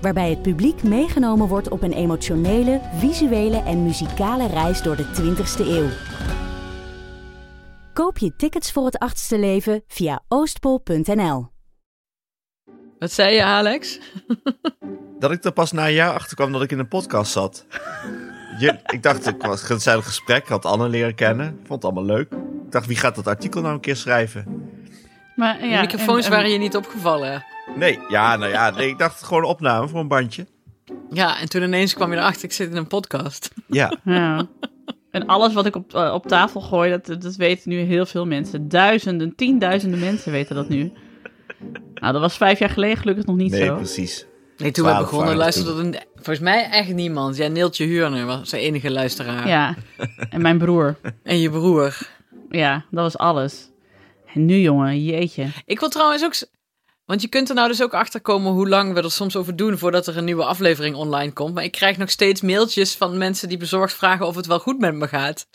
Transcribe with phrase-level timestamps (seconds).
[0.00, 5.66] Waarbij het publiek meegenomen wordt op een emotionele, visuele en muzikale reis door de 20ste
[5.66, 5.88] eeuw.
[7.92, 11.48] Koop je tickets voor het achtste leven via oostpol.nl.
[12.98, 13.98] Wat zei je, Alex?
[15.18, 17.66] Dat ik er pas na een jaar achter kwam dat ik in een podcast zat.
[18.58, 21.46] Je, ik dacht, ik was een gezellig gesprek, had Anne leren kennen.
[21.56, 22.32] Vond het allemaal leuk.
[22.64, 24.70] Ik dacht, wie gaat dat artikel nou een keer schrijven?
[25.36, 27.44] Maar, De ja, microfoons en- en- waren je niet opgevallen.
[27.76, 30.46] Nee, ja, nou ja, nee, ik dacht gewoon opname voor een bandje.
[31.10, 33.50] Ja, en toen ineens kwam je erachter, ik zit in een podcast.
[33.66, 34.46] Ja, Ja.
[35.10, 38.26] En alles wat ik op, eh, op tafel gooi, dat, dat weten nu heel veel
[38.26, 38.68] mensen.
[38.68, 40.92] Duizenden, tienduizenden mensen weten dat nu.
[41.94, 43.74] Nou, dat was vijf jaar geleden gelukkig nog niet nee, zo.
[43.76, 44.26] precies.
[44.56, 47.36] Nee, toen we begonnen luisterde er een- volgens mij echt niemand.
[47.36, 49.48] Ja, Neeltje Huurner was zijn enige luisteraar.
[49.48, 49.74] Ja,
[50.30, 50.96] en mijn broer.
[51.22, 51.98] En je broer.
[52.50, 53.70] Ja, dat was alles.
[54.34, 55.46] En nu, jongen, jeetje.
[55.66, 56.34] Ik wil trouwens ook...
[57.10, 59.56] Want je kunt er nou dus ook achter komen hoe lang we er soms over
[59.56, 61.54] doen voordat er een nieuwe aflevering online komt.
[61.54, 64.78] Maar ik krijg nog steeds mailtjes van mensen die bezorgd vragen of het wel goed
[64.78, 65.48] met me gaat.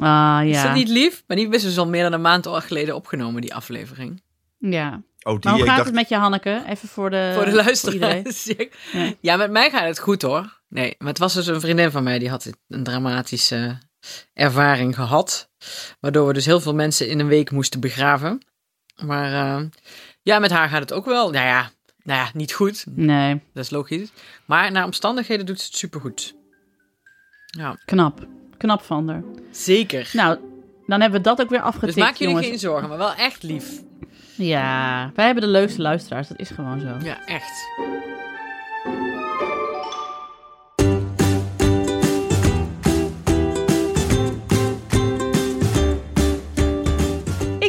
[0.00, 0.74] Ah, Is dat ja.
[0.74, 1.24] niet lief?
[1.26, 4.22] Maar die wisten dus al meer dan een maand al geleden opgenomen, die aflevering.
[4.58, 5.02] Ja.
[5.22, 6.62] Oh, die, Maar hoe ik gaat dacht, het met je, Hanneke?
[6.68, 8.44] Even voor de, Voor de luisteraars.
[8.92, 9.12] Ja.
[9.20, 10.60] ja, met mij gaat het goed hoor.
[10.68, 13.78] Nee, maar het was dus een vriendin van mij die had een dramatische
[14.34, 15.50] ervaring gehad.
[16.00, 18.40] Waardoor we dus heel veel mensen in een week moesten begraven.
[19.04, 19.66] Maar eh,
[20.22, 21.30] ja, met haar gaat het ook wel.
[21.30, 21.70] Nou ja,
[22.02, 22.84] nou ja, niet goed.
[22.90, 24.12] Nee, Dat is logisch.
[24.44, 26.34] Maar naar omstandigheden doet ze het supergoed.
[27.46, 28.26] Ja, knap.
[28.56, 29.22] Knap van haar.
[29.50, 30.10] zeker.
[30.12, 30.38] Nou,
[30.86, 32.46] dan hebben we dat ook weer dus afgetikt, maak jullie jongens.
[32.50, 33.80] geen zorgen, maar wel echt lief.
[34.36, 36.28] Ja, wij hebben de leukste luisteraars.
[36.28, 36.96] Dat is gewoon zo.
[37.02, 37.52] Ja, echt.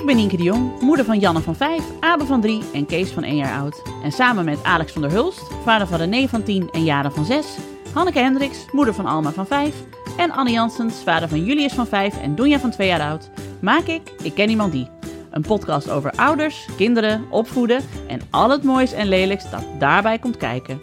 [0.04, 3.12] Ik ben Nienke de Jong, moeder van Janne van 5, Abe van 3 en Kees
[3.12, 3.82] van 1 jaar oud.
[4.04, 7.26] En samen met Alex van der Hulst, vader van René van 10 en Jaren van
[7.26, 7.46] 6,
[7.94, 9.74] Hanneke Hendricks, moeder van Alma van 5
[10.18, 13.30] en Anne Janssens, vader van Julius van 5 en Doenja van 2 jaar oud,
[13.62, 14.88] maak ik Ik Ken Iemand Die.
[15.32, 20.38] Een podcast over ouders, kinderen, opvoeden en al het moois en lelijks dat daarbij komt
[20.38, 20.82] kijken.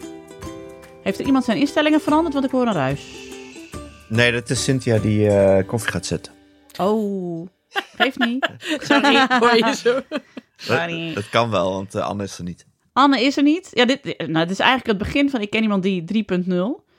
[1.03, 3.29] Heeft er iemand zijn instellingen veranderd, want ik hoor een ruis.
[4.07, 6.33] nee, dat is Cynthia die eh, koffie gaat zetten.
[6.79, 7.47] Oh,
[7.95, 8.49] geeft niet.
[8.89, 9.25] Sorry.
[9.39, 10.01] Hoor je zo?
[10.55, 11.13] Sorry.
[11.13, 12.65] Dat, kan wel, want eh, Anne is er niet.
[12.93, 13.69] Anne is er niet.
[13.73, 16.89] Ja, dit, nou, dit is eigenlijk het begin van Ik ken iemand die 3.0.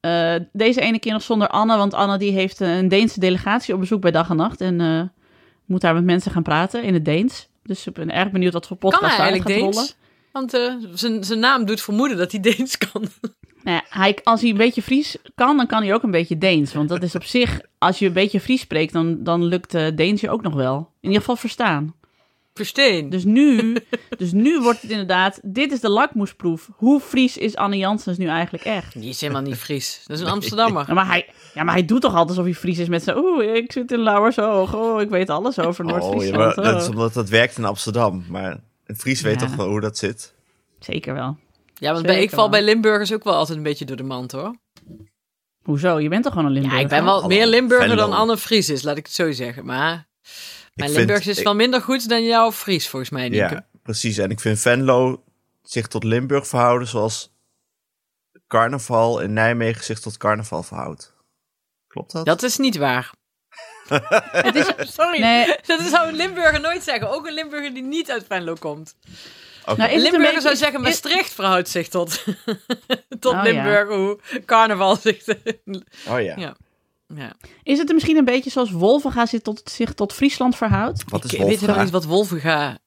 [0.00, 3.74] Eh, deze ene keer nog zonder Anne, want Anne die heeft eh, een Deense delegatie
[3.74, 4.60] op bezoek bij Dag en Nacht.
[4.60, 5.02] En eh,
[5.64, 7.48] moet daar met mensen gaan praten in het Deens.
[7.62, 9.76] Dus ik ben erg benieuwd wat voor Kan podcast eigenlijk gaat Deens?
[9.76, 9.90] rollen.
[10.32, 13.08] Want eh, zijn zijn naam doet vermoeden dat hij Deens kan.
[13.68, 16.38] Nou ja, hij, als hij een beetje Fries kan, dan kan hij ook een beetje
[16.38, 16.74] Deens.
[16.74, 19.86] Want dat is op zich, als je een beetje Fries spreekt, dan, dan lukt eh
[19.94, 20.76] Deens je ook nog wel.
[20.76, 21.94] In ieder geval verstaan.
[22.54, 23.10] Versteen.
[23.10, 23.76] Dus nu,
[24.18, 26.70] dus nu wordt het inderdaad, dit is de lakmoesproef.
[26.76, 29.00] Hoe Fries is Anne Janssens nu eigenlijk echt?
[29.00, 30.02] Die is helemaal niet Fries.
[30.06, 30.84] Dat is een Amsterdammer.
[30.86, 33.16] Ja, maar, hij, ja, maar hij doet toch altijd alsof hij Fries is met zijn...
[33.16, 34.74] Oeh, ik zit in Lauwershoog.
[34.74, 36.56] Oh, ik weet alles over Oh, ja, Noord-Friesland.
[36.56, 36.94] maar dat is oh.
[36.94, 38.24] omdat dat werkt in Amsterdam.
[38.28, 38.56] Maar
[38.86, 39.46] een Fries weet Ja.
[39.46, 40.34] toch wel hoe dat zit?
[40.78, 41.36] Zeker wel.
[41.78, 44.32] Ja, want bij, ik val bij Limburgers ook wel altijd een beetje door de mand,
[44.32, 44.54] hoor.
[45.62, 45.98] Hoezo?
[46.00, 46.84] Je bent toch gewoon een Ja, Limburger?
[46.84, 47.28] ik ben wel Hallo.
[47.28, 48.12] meer Limburger dan.
[48.12, 49.64] Anne Fries is, laat ik het zo zeggen.
[49.64, 50.06] Maar
[50.74, 53.54] mijn vind- Limburgs is ik- wel minder goed dan jouw Fries, volgens mij, Nienke.
[53.54, 54.18] Ja, precies.
[54.18, 55.24] En ik vind Venlo
[55.62, 57.32] zich tot Limburg verhouden zoals
[58.46, 61.14] carnaval in Nijmegen zich tot carnaval verhoudt.
[61.88, 62.24] Klopt dat?
[62.26, 63.10] Dat is niet waar.
[64.44, 67.10] Het is, Sorry, nee, dat zou een Limburger nooit zeggen.
[67.10, 68.96] Ook een Limburger die niet uit Venlo komt.
[69.70, 69.76] Oké.
[69.76, 72.24] nou, beetje- zou zeggen, is- Maastricht verhoudt zich tot,
[73.20, 73.42] tot Oh, ja.
[73.42, 75.24] Limburg, hoe carnaval zich...
[76.08, 76.34] Oh ja.
[76.36, 76.56] Ja.
[77.14, 77.32] ja.
[77.62, 81.04] Is het misschien een beetje zoals Wolvenga zich tot, zich tot Friesland verhoudt?
[81.08, 81.82] Wat is Ik weet helemaal Wolfga?
[81.82, 82.78] niet wat Wolvenga...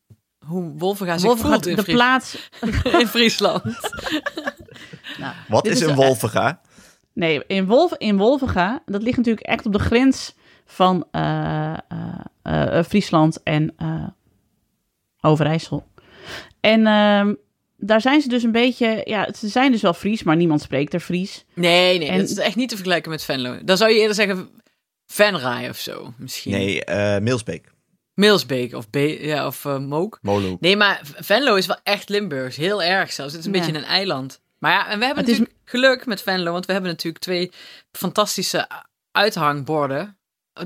[0.45, 2.49] Hoe Wolvenga zich Wolvenga, voelt in, de Fries- plaats...
[2.99, 3.63] in Friesland.
[5.17, 6.61] Nou, Wat is is een Wolfga?
[7.13, 10.33] Nee, in, Wolf, in Wolvenga, dat ligt natuurlijk echt op de grens
[10.65, 11.77] van eh, eh,
[12.77, 14.07] eh, Friesland en eh,
[15.21, 15.87] Overijssel.
[16.61, 17.33] En ehm,
[17.77, 20.93] daar zijn ze dus een beetje, ja, ze zijn dus wel Fries, maar niemand spreekt
[20.93, 21.45] er Fries.
[21.53, 23.57] Nee, nee, En- dat is echt niet te vergelijken met Venlo.
[23.63, 24.49] Dan zou je eerder zeggen
[25.05, 26.51] Venray of zo, misschien.
[26.51, 27.69] Nee, eh Milsbeek.
[28.13, 30.19] Milsbeek of, Be ja, of eh, Mook.
[30.21, 30.57] Molo.
[30.59, 32.55] Nee, maar Venlo is wel echt Limburgs.
[32.55, 33.31] Heel erg zelfs.
[33.33, 33.59] Het is een Ja.
[33.65, 34.41] beetje een eiland.
[34.57, 37.23] Maar ja, en we hebben Het is- natuurlijk geluk met Venlo, want we hebben natuurlijk
[37.23, 37.51] twee
[37.91, 38.67] fantastische
[39.11, 40.17] uithangborden.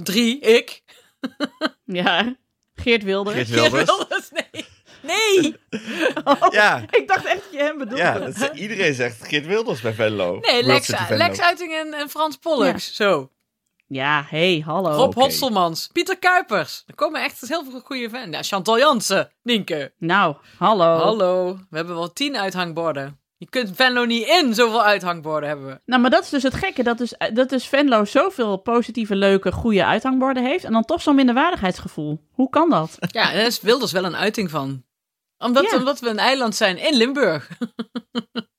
[0.03, 0.81] Drie, ik.
[1.85, 2.35] Ja,
[2.75, 3.33] Geert Wilder.
[3.33, 4.14] Geert Geert Wilders.
[5.05, 5.55] Nee.
[5.69, 8.03] Nee, Ja, Ik dacht echt dat je hem bedoelde.
[8.03, 10.37] ja dat is- iedereen zegt Geert Wilders bij Venlo.
[10.41, 11.17] nee Lex, Venlo.
[11.17, 12.95] Lex Uiting en, en Frans Pollux.
[12.95, 13.29] Zo.
[13.87, 14.89] Ja, hey, hallo.
[14.91, 15.19] Rob oké.
[15.19, 16.83] Hotselmans, Pieter Kuipers.
[16.87, 18.27] Er komen echt heel veel goede fans.
[18.35, 19.93] Ja, Chantal Jansen, Nienke.
[19.97, 20.97] Nou, hallo.
[20.97, 23.19] Hallo, we hebben wel tien uithangborden.
[23.37, 25.79] Je kunt Venlo niet in, zoveel uithangborden hebben we.
[25.85, 26.83] Nou, maar dat is dus het gekke.
[26.83, 30.63] Dat dus, dat dus Venlo zoveel positieve, leuke, goede uithangborden heeft.
[30.63, 32.19] En dan toch zo'n minderwaardigheidsgevoel.
[32.31, 32.97] Hoe kan dat?
[32.99, 34.83] Ja, daar is Wilders wel een uiting van.
[35.37, 35.77] Omdat, Ja.
[35.77, 37.47] omdat we een eiland zijn in Limburg.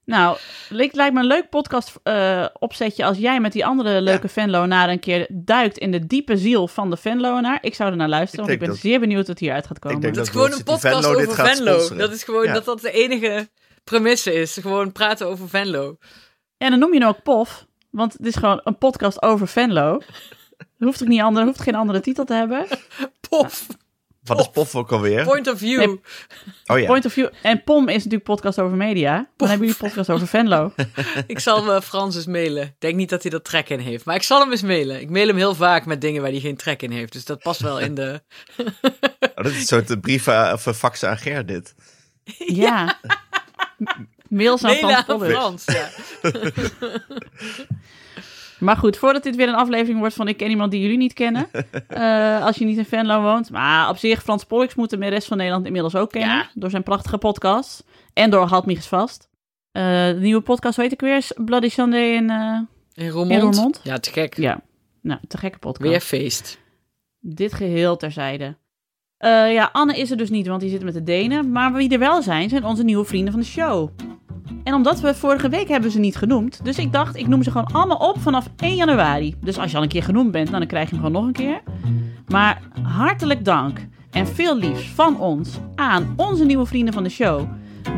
[0.04, 0.36] Nou,
[0.68, 4.88] het lijkt me een leuk podcast eh, opzetje als jij met die andere leuke Venlonaar
[4.88, 7.58] een keer duikt in de diepe ziel van de Venlonaar.
[7.60, 10.00] Ik zou er naar luisteren, Ik want ik ben zeer benieuwd wat hieruit gaat komen.
[10.00, 11.72] denk Dat is gewoon een podcast Venlo over Venlo.
[11.72, 11.98] sponsoren.
[11.98, 12.52] Dat is gewoon Ja.
[12.52, 13.48] dat dat de enige
[13.84, 14.56] premisse is.
[14.60, 15.96] Gewoon praten over Venlo.
[16.58, 20.00] En dan noem je hem ook POF, want het is gewoon een podcast over Venlo.
[20.58, 22.66] Er hoeft ook niet andere, hoeft geen andere titel te hebben.
[23.28, 23.66] Pof.
[24.26, 25.24] Wat is Pof ook alweer?
[25.24, 25.78] Point of view.
[25.78, 26.00] Nee.
[26.66, 26.86] Oh ja.
[26.86, 27.28] Point of view.
[27.42, 29.28] En POM is natuurlijk podcast over media.
[29.36, 30.72] Dan hebben jullie podcast over Venlo.
[31.26, 32.62] Ik zal eh, Frans eens mailen.
[32.62, 34.04] Ik denk niet dat hij dat trek in heeft.
[34.04, 35.00] Maar ik zal hem eens mailen.
[35.00, 37.12] Ik mail hem heel vaak met dingen waar hij geen trek in heeft.
[37.12, 38.20] Dus dat past wel in de...
[39.36, 41.74] Oh, dat is een soort brief aan- of een fax aan Ger dit.
[42.46, 42.98] Ja.
[44.28, 45.24] Mails aan Mailen Frans.
[45.32, 45.88] Frans, ja.
[48.66, 51.12] Maar goed, voordat dit weer een aflevering wordt van ik ken iemand die jullie niet
[51.12, 51.46] kennen.
[51.88, 53.50] eh, als je niet in Venlo woont.
[53.50, 56.36] Maar op zich, Frans Pollux moet de rest van Nederland inmiddels ook kennen.
[56.36, 56.50] Ja.
[56.54, 57.84] Door zijn prachtige podcast.
[58.12, 59.28] En door Halt Miges Vast.
[59.72, 62.30] Eh, de nieuwe podcast, weet ik weer, is Bloody Sunday in...
[62.30, 62.58] eh,
[62.94, 63.30] In Roermond.
[63.32, 63.80] In Roermond?
[63.82, 64.36] Ja, te gek.
[64.36, 64.60] ja,
[65.02, 65.90] nou, te gekke podcast.
[65.90, 66.58] Weer feest.
[67.20, 68.56] Dit geheel terzijde.
[69.18, 71.52] Ja, Anne is er dus niet, want die zit met de Denen.
[71.52, 73.90] Maar wie er wel zijn, zijn onze nieuwe vrienden van de show.
[74.64, 76.64] En omdat we vorige week hebben ze niet genoemd.
[76.64, 79.34] Dus ik dacht, ik noem ze gewoon allemaal op vanaf 1 januari.
[79.40, 81.44] Dus als je al een keer genoemd bent, dan krijg je hem gewoon nog een
[81.44, 81.62] keer.
[82.26, 87.48] Maar hartelijk dank en veel liefs van ons aan onze nieuwe vrienden van de show.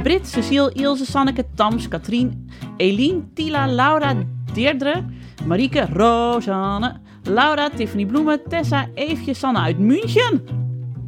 [0.02, 4.14] Brit, Cecile, Ilse, Sanneke, Tams, Katrien, Eline, Tila, Laura,
[4.52, 5.04] Deerdre,
[5.46, 10.42] Marieke, Rosanne, Laura, Tiffany Bloemen, Tessa, Eefje, Sanne uit München.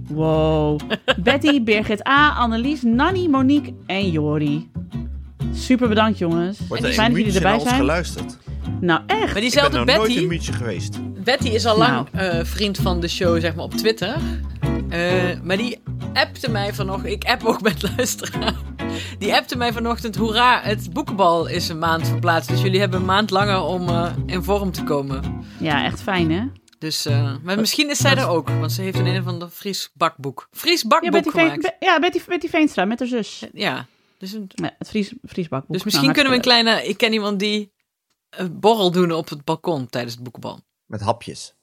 [0.08, 0.80] Wow.
[1.24, 4.69] Betty, Birgit A, Annelies, Nanny, Monique en Jori.
[5.54, 6.58] Super bedankt jongens.
[6.68, 7.74] Wordt En Fijn dat jullie erbij zijn.
[7.74, 8.38] geluisterd?
[8.80, 9.18] Nou echt.
[9.18, 10.98] Maar Ik ben diezelfde nog nooit in Betty, München geweest.
[11.24, 12.26] Betty is al lang Nou.
[12.28, 14.16] eh, vriend van de show, zeg maar, op Twitter.
[14.88, 15.82] Eh, maar die
[16.14, 17.12] appte mij vanochtend...
[17.12, 18.54] Ik app ook met luisteraar.
[19.18, 20.16] Die appte mij vanochtend...
[20.16, 22.48] Hoera, het boekenbal is een maand verplaatst.
[22.48, 25.22] Dus jullie hebben een maand langer om eh, in vorm te komen.
[25.58, 26.42] Ja, echt fijn hè.
[26.78, 28.48] Dus, eh, maar misschien is zij er ook.
[28.48, 30.48] Want ze heeft een een of ander Fries bakboek.
[30.52, 31.62] Fries Ja, bakboek Betty, Veen, gemaakt.
[31.62, 33.46] Be- ja Betty, Betty Veenstra met haar zus.
[33.52, 33.86] Ja,
[34.20, 35.14] dus, een, Ja, het Fries,
[35.68, 36.88] dus misschien Nou, kunnen we een kleine...
[36.88, 37.72] Ik ken iemand die
[38.30, 40.60] een borrel doen op het balkon tijdens het boekenbal.
[40.86, 41.54] Met hapjes.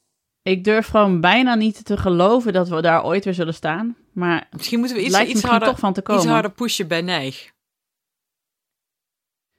[0.42, 3.98] Ik durf gewoon bijna niet te geloven dat we daar ooit weer zullen staan.
[4.14, 6.22] Maar Misschien moeten we iets, lijkt iets, misschien harder, toch van te komen.
[6.22, 7.52] iets harder pushen bij Nijg.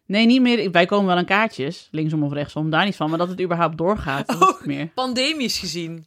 [0.07, 0.71] Nee, niet meer.
[0.71, 3.09] Wij komen wel aan kaartjes, linksom of rechtsom, daar niet van.
[3.09, 4.65] Maar dat het überhaupt doorgaat, dat is Oh.
[4.65, 4.87] meer.
[4.87, 6.07] Pandemisch gezien.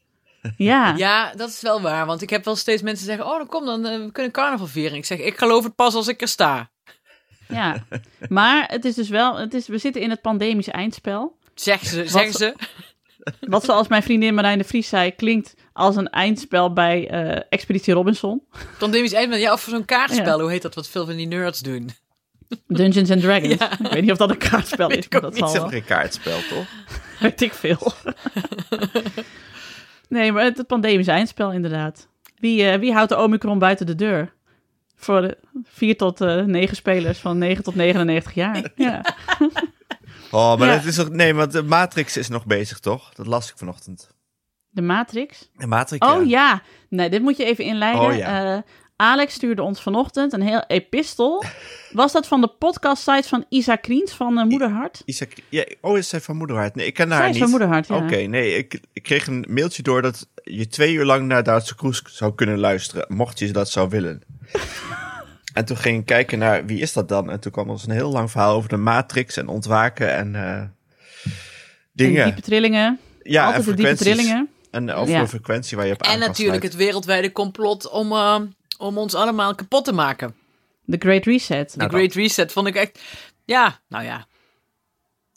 [0.58, 0.96] Ja.
[0.96, 2.06] Ja, dat is wel waar.
[2.06, 4.68] Want ik heb wel steeds mensen zeggen: Oh, dan kom dan, eh, we kunnen carnaval
[4.68, 4.98] vieren.
[4.98, 6.71] Ik zeg: Ik geloof het pas als ik er sta.
[7.52, 7.86] Ja,
[8.30, 11.38] maar het is dus wel, het is, we zitten in het pandemische eindspel.
[11.56, 12.08] Zeggen ze.
[12.08, 12.56] Zeggen ze.
[13.40, 17.94] Wat zoals mijn vriendin Marijn de Vries zei, klinkt als een eindspel bij eh, Expeditie
[17.94, 18.42] Robinson.
[18.78, 19.40] Pandemisch eindspel.
[19.40, 20.38] Ja, of zo'n kaartspel.
[20.38, 20.42] Ja.
[20.42, 20.76] Hoe heet dat?
[20.76, 21.90] Wat veel van die nerds doen.
[22.68, 23.58] Dungeons and Dragons.
[23.58, 23.72] Ja.
[23.72, 25.52] Ik weet niet of dat een kaartspel Weet is, ik maar ook dat Niet zal
[25.52, 25.70] zeg wel.
[25.70, 26.66] geen kaartspel, toch?
[27.20, 27.94] Weet ik veel.
[30.10, 32.08] nee, maar het, het pandemische eindspel inderdaad.
[32.40, 34.34] Wie, eh, wie houdt de Omicron buiten de deur?
[35.04, 38.72] Voor 4 tot eh 9 spelers van 9 tot 99 jaar.
[38.76, 39.16] Ja.
[40.32, 40.76] Oh, maar Ja.
[40.76, 41.10] dat is toch...
[41.10, 43.14] Nee, want de Matrix is nog bezig, toch?
[43.14, 44.10] Dat las ik vanochtend.
[44.70, 45.50] De Matrix.
[45.54, 46.62] De Matrix, Oh ja.
[46.90, 48.02] Nee, dit moet je even inleiden.
[48.02, 48.56] Oh, ja.
[48.56, 48.62] Eh,
[48.96, 51.44] Alex stuurde ons vanochtend een heel epistel.
[51.92, 55.02] Was dat van de podcast-site van Isa Kriens van eh, Moederhart?
[55.06, 56.76] Isaac, ja, oh, is zij van Moederhart?
[56.76, 57.42] Nee, ik ken haar Zij is niet.
[57.42, 57.96] van Moederhart, ja.
[57.96, 61.76] Oké, nee, ik, ik kreeg een mailtje door dat je twee uur lang naar Duitse
[61.76, 64.22] Kroes zou kunnen luisteren, mocht je dat zou willen.
[65.54, 67.30] En toen ging ik kijken naar wie is dat dan?
[67.32, 70.52] En toen kwam ons een heel lang verhaal over de Matrix en ontwaken en eh,
[70.54, 70.76] En
[71.94, 72.26] dingen.
[72.26, 73.00] diepe trillingen.
[73.24, 74.24] ja, Altijd de en diepe frequenties.
[74.26, 74.50] trillingen.
[74.72, 75.28] En over Ja.
[75.28, 78.40] frequentie waar je op aan En natuurlijk het wereldwijde complot om, eh,
[78.78, 80.36] om ons allemaal kapot te maken.
[80.90, 81.72] The Great Reset.
[81.72, 83.00] De Nou, Great Reset vond ik echt.
[83.46, 84.26] Ja, nou ja.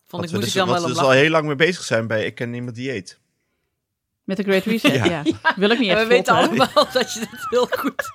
[0.06, 1.46] Vond Wat ik, we moest dus, ik dan wat wel we dus al heel lang
[1.46, 3.18] mee bezig zijn bij Ik Ken Niemand Die Eet.
[4.24, 5.04] Met de Great Reset, ja.
[5.04, 5.22] Ja.
[5.56, 8.12] Wil ik niet En echt we weten allemaal dat je het heel goed.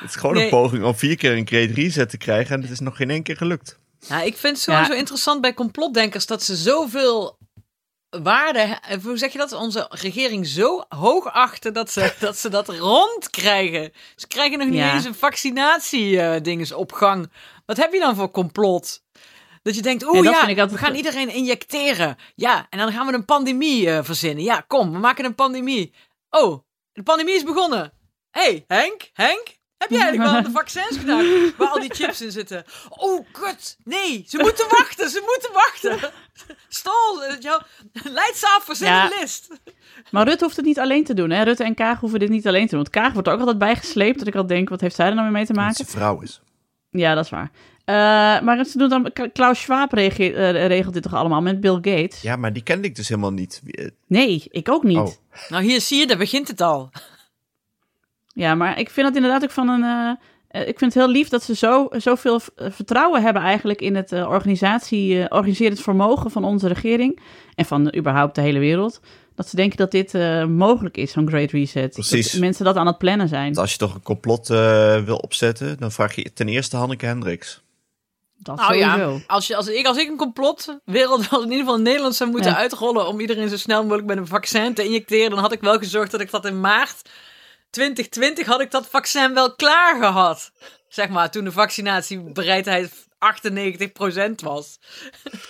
[0.00, 0.44] Het is gewoon Nee.
[0.44, 3.10] een poging om vier keer een grade reset te krijgen en het is nog geen
[3.10, 3.78] één keer gelukt.
[3.98, 4.98] Ja, ik vind het sowieso Ja.
[4.98, 7.38] interessant bij complotdenkers dat ze zoveel
[8.22, 8.58] waarde,
[8.88, 12.68] eh, hoe zeg je dat, onze regering zo hoog achten dat ze dat, ze dat
[12.68, 13.92] rondkrijgen.
[14.16, 14.94] Ze krijgen nog niet Ja.
[14.94, 17.32] eens een vaccinatie-dinges op gang.
[17.66, 19.02] Wat heb je dan voor complot?
[19.62, 22.16] Dat je denkt, oeh ja, we gaan iedereen injecteren.
[22.34, 24.44] Ja, en dan gaan we een pandemie eh, verzinnen.
[24.44, 25.94] Ja, kom, we maken een pandemie.
[26.30, 27.92] Oh, de pandemie is begonnen.
[28.32, 32.32] Hey, Henk, Henk, heb jij eigenlijk wel de vaccins gedaan waar al die chips in
[32.32, 32.64] zitten?
[32.88, 36.10] Oh, kut, nee, ze moeten wachten, ze moeten wachten.
[36.68, 37.54] Stol, eh,
[38.12, 39.04] leid ze af, verzin Ja.
[39.04, 39.48] een list.
[40.10, 41.30] Maar Rutte hoeft het niet alleen te doen.
[41.30, 41.42] Hè?
[41.42, 42.78] Rutte en Kaag hoeven dit niet alleen te doen.
[42.82, 44.18] Want Kaag wordt er ook altijd bijgesleept.
[44.18, 45.76] Dat ik altijd denk, wat heeft zij er nou weer mee te Dat maken?
[45.84, 46.40] het een vrouw is.
[46.90, 47.50] Ja, dat is waar.
[47.84, 47.94] Eh,
[48.44, 52.20] maar ze doen dan, Klaus Schwab eh, regelt dit toch allemaal met Bill Gates?
[52.22, 53.62] Ja, maar die kende ik dus helemaal niet.
[54.06, 54.96] Nee, ik ook niet.
[54.96, 55.12] Oh.
[55.48, 56.90] Nou, hier zie je, daar begint het al.
[58.34, 59.82] Ja, maar ik vind dat inderdaad ook van een.
[59.82, 63.80] eh, eh, ik vind het heel lief dat ze zo, zoveel eh, vertrouwen hebben eigenlijk
[63.80, 67.20] in het eh, organisatie, eh, organiserend vermogen van onze regering.
[67.54, 69.00] En van überhaupt de hele wereld.
[69.34, 71.92] Dat ze denken dat dit eh, mogelijk is, zo'n Great Reset.
[71.92, 72.30] Precies.
[72.32, 73.44] Dat mensen dat aan het plannen zijn.
[73.44, 74.48] Want als je toch een complot
[75.04, 77.62] wil opzetten, dan vraag je ten eerste Hanneke Hendricks.
[78.38, 79.12] Dat Nou sowieso.
[79.12, 82.14] ja, als, je, als, ik, als ik een complot wereld, in ieder geval in Nederland
[82.14, 82.56] zou moeten Ja.
[82.56, 85.78] uitrollen om iedereen zo snel mogelijk met een vaccin te injecteren, dan had ik wel
[85.78, 87.02] gezorgd dat ik dat in maart
[87.72, 90.52] 2020 had ik dat vaccin wel klaar gehad.
[90.88, 92.98] Zeg maar, toen de vaccinatiebereidheid 98%
[94.42, 94.78] was.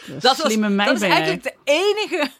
[0.06, 2.30] Dat, was, Slimme dat is eigenlijk de enige...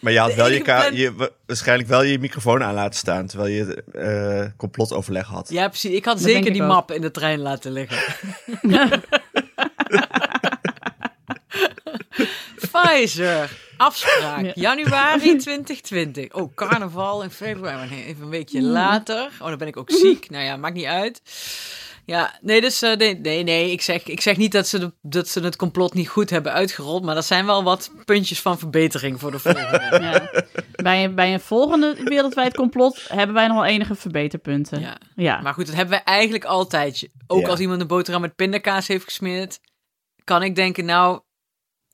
[0.00, 3.26] Maar je had wel je, plan- je wa- waarschijnlijk wel je microfoon aan laten staan,
[3.26, 5.48] terwijl je eh complotoverleg had.
[5.48, 5.92] Ja, precies.
[5.94, 6.68] Ik had Dat zeker ik die ook.
[6.68, 7.98] map in de trein laten liggen.
[12.82, 13.50] Pfizer.
[13.76, 14.44] Afspraak.
[14.44, 14.52] Ja.
[14.54, 16.32] Januari 2020.
[16.32, 17.90] Oh, carnaval in februari.
[17.90, 19.30] Nee, even een weekje later.
[19.40, 20.30] Oh, dan ben ik ook ziek.
[20.30, 21.22] Nou ja, maakt niet uit.
[22.06, 23.70] Ja, nee, dus eh, nee, nee, nee.
[23.70, 26.52] Ik zeg, ik zeg niet dat ze, de, dat ze het complot niet goed hebben
[26.52, 27.02] uitgerold.
[27.04, 29.82] Maar dat zijn wel wat puntjes van verbetering voor de volgende.
[30.04, 30.30] Ja.
[30.82, 34.80] Bij, een- bij een volgende wereldwijd complot hebben wij nog wel enige verbeterpunten.
[34.80, 34.96] Ja.
[35.16, 35.40] ja.
[35.40, 37.08] Maar goed, dat hebben we eigenlijk altijd.
[37.26, 37.48] Ook Ja.
[37.48, 39.60] als iemand een boterham met pindakaas heeft gesmeerd,
[40.24, 41.20] kan ik denken, nou,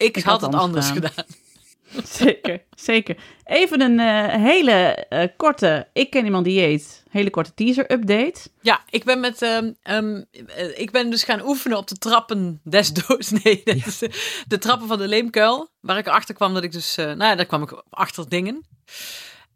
[0.01, 1.11] ik, Ik had, had het anders gedaan.
[1.11, 1.49] gedaan.
[2.05, 3.17] Zeker, zeker.
[3.45, 4.73] Even een eh, hele
[5.09, 8.41] eh, korte, ik ken iemand die eet, hele korte teaser-update.
[8.61, 12.61] Ja, ik ben met, ehm, ehm, eh, ik ben dus gaan oefenen op de trappen
[12.65, 13.31] des doods.
[13.31, 13.99] Nee, is
[14.47, 17.47] de, trappen van de leemkuil, waar ik erachter kwam dat ik dus, nou ja, daar
[17.47, 18.67] kwam ik achter dingen.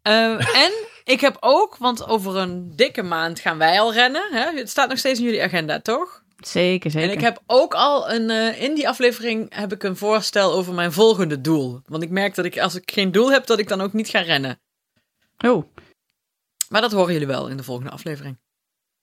[0.03, 0.73] En
[1.05, 4.29] ik heb ook, want over een dikke maand gaan wij al rennen.
[4.31, 4.59] Hè?
[4.59, 6.24] Het staat nog steeds in jullie agenda, toch?
[6.39, 7.09] Zeker, zeker.
[7.11, 10.75] En ik heb ook al een, eh, in die aflevering heb ik een voorstel over
[10.75, 11.81] mijn volgende doel.
[11.87, 14.09] Want ik merk dat ik, als ik geen doel heb, dat ik dan ook niet
[14.09, 14.61] ga rennen.
[15.39, 15.65] Oh,
[16.69, 18.39] Maar dat horen jullie wel in de volgende aflevering.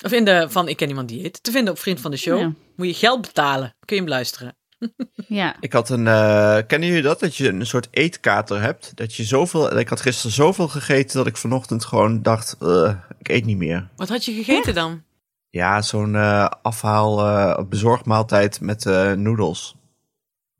[0.06, 1.44] Of in de van Ik ken iemand die heet.
[1.44, 2.40] Te vinden op Vriend van de Show.
[2.40, 2.54] Ja.
[2.76, 3.76] Moet je geld betalen.
[3.86, 4.56] Kun je hem luisteren.
[5.28, 5.56] ja.
[5.60, 6.08] Ik had een.
[6.08, 7.20] eh, kennen jullie dat?
[7.20, 8.92] Dat je een soort eetkater hebt.
[8.96, 9.78] Dat je zoveel.
[9.78, 13.88] Ik had gisteren zoveel gegeten dat ik vanochtend gewoon dacht: eh, ik eet niet meer.
[13.96, 15.04] Wat had je gegeten dan?
[15.52, 19.76] Ja, zo'n eh, afhaal eh, bezorgmaaltijd met eh noedels.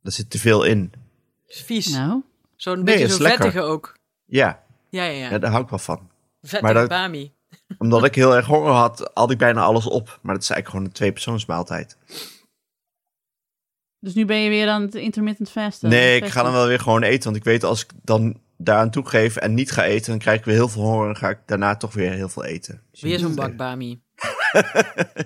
[0.02, 0.94] Daar zit te veel in.
[1.48, 1.88] Is vies.
[1.88, 2.22] Nou,
[2.56, 3.42] Zo'n Nee, beetje zo lekker.
[3.44, 3.94] vettige ook.
[4.26, 5.30] Ja, Ja, ja, ja.
[5.30, 6.10] ja, daar hou ik wel van.
[6.42, 7.34] Vettige maar dat- bami.
[7.78, 10.06] Omdat ik heel erg honger had, had ik bijna alles op.
[10.22, 11.98] Maar dat is eigenlijk gewoon een tweepersoonsmaaltijd.
[14.00, 15.90] dus nu ben je weer aan het intermittent fasten.
[15.90, 17.24] nee, ik ga dan wel weer gewoon eten.
[17.24, 20.46] Want ik weet als ik dan daaraan toegeef en niet ga eten, dan krijg ik
[20.46, 21.10] weer heel veel honger.
[21.10, 22.82] En ga ik daarna toch weer heel veel eten.
[22.92, 24.02] Dus Weer zo'n bak bami.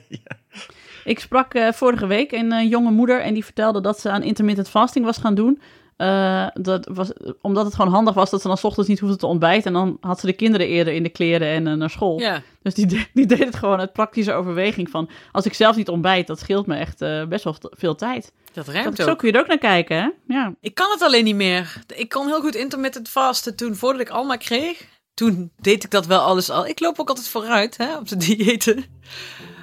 [1.06, 4.24] Ik sprak eh, vorige week een eh, jonge moeder en die vertelde dat ze aan
[4.24, 5.62] intermittent fasting was gaan doen.
[5.98, 7.12] Eh, dat was,
[7.42, 9.66] omdat het gewoon handig was dat ze dan 's ochtends niet hoefde te ontbijten.
[9.66, 12.20] En dan had ze de kinderen eerder in de kleren en naar school.
[12.20, 12.42] Ja.
[12.62, 15.10] Dus die, de- die deed het gewoon uit praktische overweging van...
[15.32, 18.32] als ik zelf niet ontbijt, dat scheelt me echt eh, best wel veel tijd.
[18.54, 19.18] Dat ruimt zo ook.
[19.18, 20.10] kun je er ook naar kijken, hè?
[20.36, 20.54] Ja.
[20.62, 21.82] Ik kan het alleen niet meer.
[21.96, 24.86] Ik kon heel goed intermittent vasten toen, voordat ik Alma kreeg.
[25.16, 26.68] Toen deed ik dat wel alles al.
[26.68, 28.84] Ik loop ook altijd vooruit hè, op de diëten.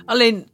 [0.05, 0.47] Alleen,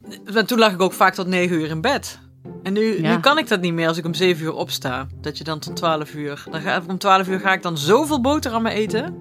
[0.45, 2.19] toen lag ik ook vaak tot 9 uur in bed.
[2.63, 3.15] En nu, Ja.
[3.15, 5.07] nu kan ik dat niet meer als ik om 7 uur opsta.
[5.21, 6.43] Dat je dan tot 12 uur.
[6.51, 9.15] Dan ga, om 12 uur ga ik dan zoveel boterhammen eten.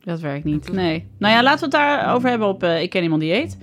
[0.00, 0.72] Dat werkt niet.
[0.72, 1.08] Nee.
[1.18, 3.56] Nou ja, laten we het daarover hebben op eh, Ik Ken Iemand Die Eet.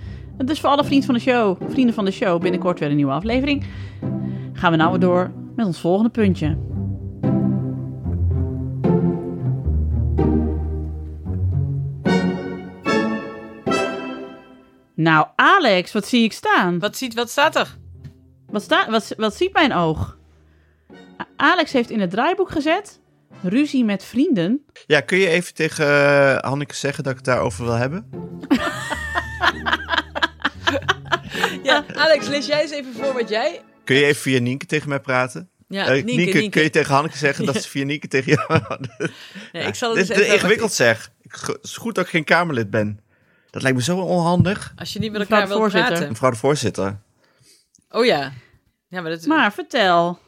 [0.45, 3.11] Dus voor alle vrienden van de show, vrienden van de show, binnenkort weer een nieuwe
[3.11, 3.65] aflevering.
[4.53, 6.57] Gaan we nou weer door met ons volgende puntje.
[15.01, 16.79] Nou, Alex, wat zie ik staan?
[16.79, 17.77] Wat, ziet, wat staat er?
[18.49, 20.17] Wat, sta, wat, wat ziet mijn oog?
[21.35, 22.99] Alex heeft in het draaiboek gezet...
[23.41, 24.65] ruzie met vrienden.
[24.85, 28.05] Ja, kun je even tegen eh, Hanneke zeggen dat ik het daarover wil hebben?
[31.63, 33.61] Ja, Alex, lees jij eens even voor wat jij...
[33.83, 35.49] Kun je even via Nienke tegen mij praten?
[35.67, 36.49] Ja, Eh, Nienke, Nienke.
[36.49, 38.61] kun je tegen Hanneke zeggen dat ze via Nienke tegen jou...
[39.51, 40.33] Nee, ik zal het Dit eens is even...
[40.35, 41.11] ingewikkeld zeg.
[41.21, 42.99] Ik- Het is goed dat ik geen Kamerlid ben.
[43.49, 44.73] Dat lijkt me zo onhandig.
[44.75, 45.89] Als je niet met elkaar wilt voorzitter.
[45.91, 46.09] praten.
[46.09, 46.97] Mevrouw de voorzitter.
[47.89, 48.31] Oh ja.
[48.87, 49.25] Ja, maar dat...
[49.25, 50.19] Maar vertel.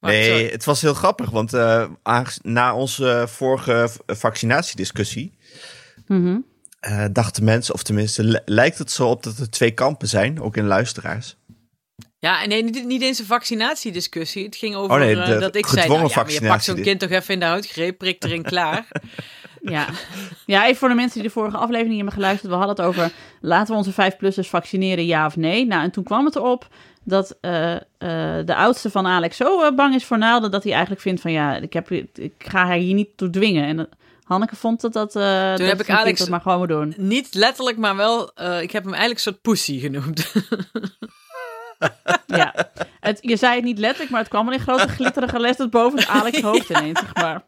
[0.00, 1.86] nee, het was heel grappig, want eh,
[2.42, 5.32] na onze vorige v- vaccinatiediscussie
[6.06, 6.38] Mhm.
[6.80, 10.40] eh, dachten mensen, of tenminste li- lijkt het zo op dat er twee kampen zijn,
[10.42, 11.36] ook in luisteraars.
[12.18, 14.44] Ja, en nee, niet, niet eens een vaccinatiediscussie.
[14.44, 16.80] Het ging over Oh nee, eh, dat ik zei, nou, ja, maar je pakt zo'n
[16.80, 18.86] kind toch even in de huidgreep, prikt erin klaar.
[19.70, 19.86] Ja.
[20.46, 22.52] ja, even voor de mensen die de vorige aflevering hebben geluisterd.
[22.52, 25.66] We hadden het over, laten we onze 5-plussers vaccineren, ja of nee?
[25.66, 26.68] Nou, en toen kwam het erop
[27.04, 27.80] dat eh, eh,
[28.46, 30.50] de oudste van Alex zo eh, bang is voor naalden...
[30.50, 33.64] dat hij eigenlijk vindt van, ja, ik, heb, ik ga haar hier niet toe dwingen.
[33.64, 33.88] En
[34.24, 36.94] Hanneke vond dat dat, dat heb ik Alex- dat maar gewoon moet doen.
[36.96, 38.22] niet letterlijk, maar wel,
[38.60, 40.32] ik heb hem eigenlijk een soort pussy genoemd.
[42.26, 42.54] Ja.
[43.00, 45.98] Het, je zei het niet letterlijk, maar het kwam er in grote glitterige letters boven
[45.98, 47.42] het Alex hoofd ineens, zeg maar.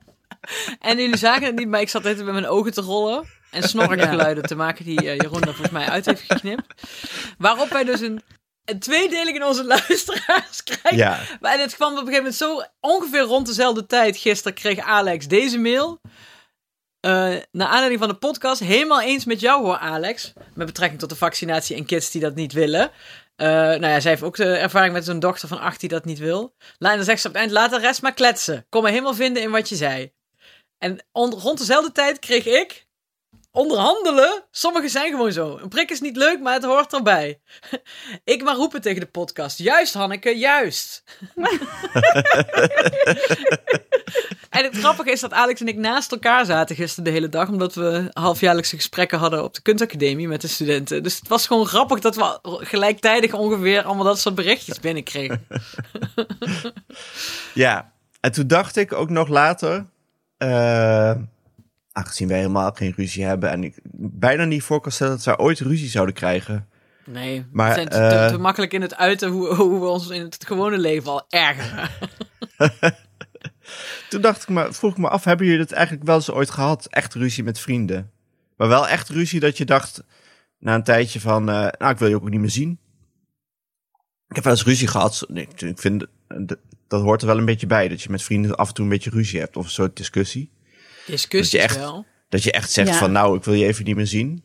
[0.78, 3.24] En jullie zagen het niet, maar ik zat even met mijn ogen te rollen.
[3.50, 6.82] En snorkgeluiden te maken die eh, Jeroen er volgens mij uit heeft geknipt.
[7.38, 8.22] Waarop wij dus een,
[8.78, 10.96] tweedeling in onze luisteraars krijgen.
[10.96, 14.16] Ja, Maar het kwam op een gegeven moment zo ongeveer rond dezelfde tijd.
[14.16, 16.00] Gisteren kreeg Alex deze mail.
[17.00, 18.60] Eh naar aanleiding van de podcast.
[18.60, 20.32] Helemaal eens met jou hoor, Alex.
[20.54, 22.90] Met betrekking tot de vaccinatie en kids die dat niet willen.
[23.36, 26.04] Eh, nou ja, zij heeft ook de ervaring met zo'n dochter van acht die dat
[26.04, 26.54] niet wil.
[26.78, 28.66] En dan zegt ze op het eind, laat de rest maar kletsen.
[28.68, 30.12] Kom me helemaal vinden in wat je zei.
[30.78, 32.87] En on- rond dezelfde tijd kreeg ik
[33.50, 34.45] onderhandelen.
[34.50, 35.59] Sommigen zijn gewoon zo.
[35.62, 37.40] Een prik is niet leuk, maar het hoort erbij.
[38.25, 39.59] ik maar roepen tegen de podcast.
[39.59, 41.04] Juist, Hanneke, juist.
[44.50, 47.49] En het grappige is dat Alex en ik naast elkaar zaten gisteren de hele dag.
[47.49, 51.02] Omdat we halfjaarlijkse gesprekken hadden op de kunstacademie met de studenten.
[51.02, 55.47] Dus het was gewoon grappig dat we gelijktijdig ongeveer allemaal dat soort berichtjes binnenkregen.
[57.54, 57.92] ja.
[58.21, 59.87] En toen dacht ik ook nog later,
[60.36, 61.14] eh,
[61.92, 65.38] aangezien wij helemaal geen ruzie hebben en ik bijna niet voor kan stellen dat wij
[65.38, 66.68] ooit ruzie zouden krijgen.
[67.04, 70.08] Nee, Maar, we zijn te, eh, te makkelijk in het uiten hoe, hoe we ons
[70.08, 71.88] in het gewone leven al ergeren.
[74.08, 76.50] Toen dacht ik me, vroeg ik me af, hebben jullie het eigenlijk wel eens ooit
[76.50, 76.86] gehad?
[76.86, 78.10] Echt ruzie met vrienden?
[78.56, 80.04] Maar wel echt ruzie dat je dacht,
[80.58, 82.78] na een tijdje van, eh, nou, ik wil je ook niet meer zien.
[84.28, 85.25] Ik heb wel eens ruzie gehad.
[85.28, 86.06] Nee, ik vind,
[86.88, 88.90] dat hoort er wel een beetje bij, dat je met vrienden af en toe een
[88.90, 90.50] beetje ruzie hebt of een soort discussie.
[91.06, 92.04] Dat je echt- wel.
[92.28, 92.94] Dat je echt zegt Ja.
[92.94, 94.42] van, nou, ik wil je even niet meer zien.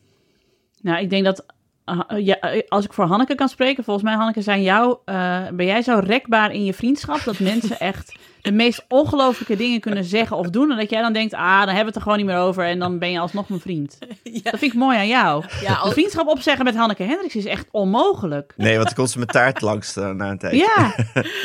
[0.80, 1.46] Nou, ik denk dat
[1.84, 5.66] ah, ja, als ik voor Hanneke kan spreken, volgens mij, Hanneke, zijn jou, eh, ben
[5.66, 10.36] jij zo rekbaar in je vriendschap dat mensen echt de meest ongelofelijke dingen kunnen zeggen
[10.36, 10.70] of doen.
[10.70, 12.64] En dat jij dan denkt, ah, dan hebben we het er gewoon niet meer over
[12.64, 13.98] en dan ben je alsnog mijn vriend.
[14.22, 15.44] Ja, Dat vind ik mooi aan jou.
[15.60, 18.52] ja, vriendschap opzeggen met Hanneke Hendricks is echt onmogelijk.
[18.56, 20.58] Nee, want ik kon ze met taart langs eh, na een tijdje.
[20.76, 20.94] Ja,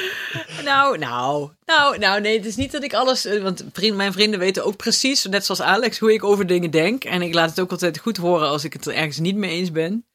[0.72, 4.14] nou, nou, nou, nou, nee, het is niet dat ik alles, eh, want vriend, mijn
[4.14, 7.04] vrienden weten ook precies, net zoals Alex, hoe ik over dingen denk.
[7.04, 9.52] En ik laat het ook altijd goed horen als ik het er ergens niet mee
[9.52, 10.06] eens ben.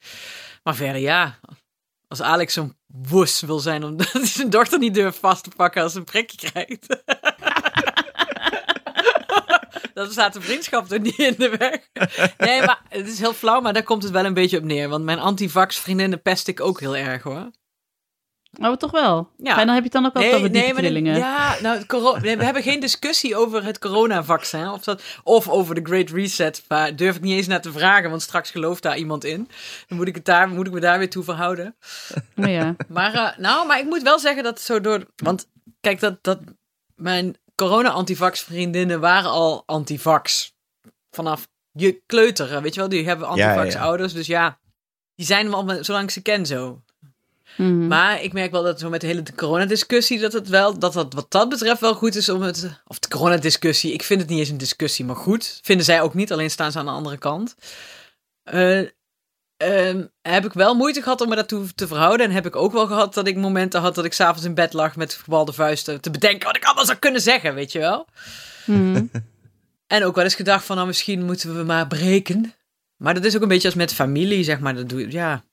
[0.63, 1.39] Maar verder, ja,
[2.09, 5.83] als Alex zo'n woes wil zijn omdat hij zijn dochter niet durft vast te pakken
[5.83, 6.87] als ze een prikje krijgt.
[9.95, 12.09] Dan staat de vriendschap er niet in de weg.
[12.39, 14.89] Nee, maar het is heel flauw, maar daar komt het wel een beetje op neer.
[14.89, 17.51] Want mijn antivax vriendinnen pest ik ook heel erg hoor.
[18.61, 19.31] Oh, toch wel.
[19.37, 19.59] Ja.
[19.61, 21.17] En dan heb je het dan ook altijd over die maar dit- trillingen.
[21.17, 21.85] ja, nou,
[22.21, 26.65] nee, we hebben geen discussie over het coronavaccin of, dat, of over de Great Reset.
[26.69, 29.49] Daar durf ik niet eens naar te vragen, want straks gelooft daar iemand in.
[29.89, 31.77] Dan moet ik, het daar, moet ik me daar weer toe verhouden.
[32.35, 32.77] Maar ja.
[32.89, 35.07] Maar, eh, nou, maar ik moet wel zeggen dat zo door.
[35.17, 35.47] Want
[35.81, 36.39] kijk, dat, dat
[36.95, 40.55] mijn corona-antivax vriendinnen waren al antivax.
[41.11, 43.81] Vanaf je kleuter, weet je wel, die hebben Ja, antivax ja.
[43.81, 44.13] ouders.
[44.13, 44.59] Dus ja,
[45.15, 46.83] die zijn wel, met- zolang ik ze ken zo.
[47.57, 47.87] Mhm.
[47.87, 51.13] Maar ik merk wel dat zo met de hele coronadiscussie, dat het wel, dat dat
[51.13, 54.39] wat dat betreft wel goed is om het, of de coronadiscussie, ik vind het niet
[54.39, 55.61] eens een discussie, maar goed.
[55.63, 57.55] Vinden zij ook niet, alleen staan ze aan de andere kant.
[58.43, 58.79] Eh,
[59.57, 62.27] ehm, heb ik wel moeite gehad om me daartoe te verhouden.
[62.27, 64.73] En heb ik ook wel gehad dat ik momenten had dat ik s'avonds in bed
[64.73, 68.07] lag met gebalde vuisten te bedenken wat ik allemaal zou kunnen zeggen, weet je wel.
[68.67, 69.05] Mhm.
[69.87, 72.55] En ook wel eens gedacht van, nou misschien moeten we maar breken.
[72.97, 74.75] Maar dat is ook een beetje als met familie, zeg maar.
[74.75, 75.45] Dat doe je, ja,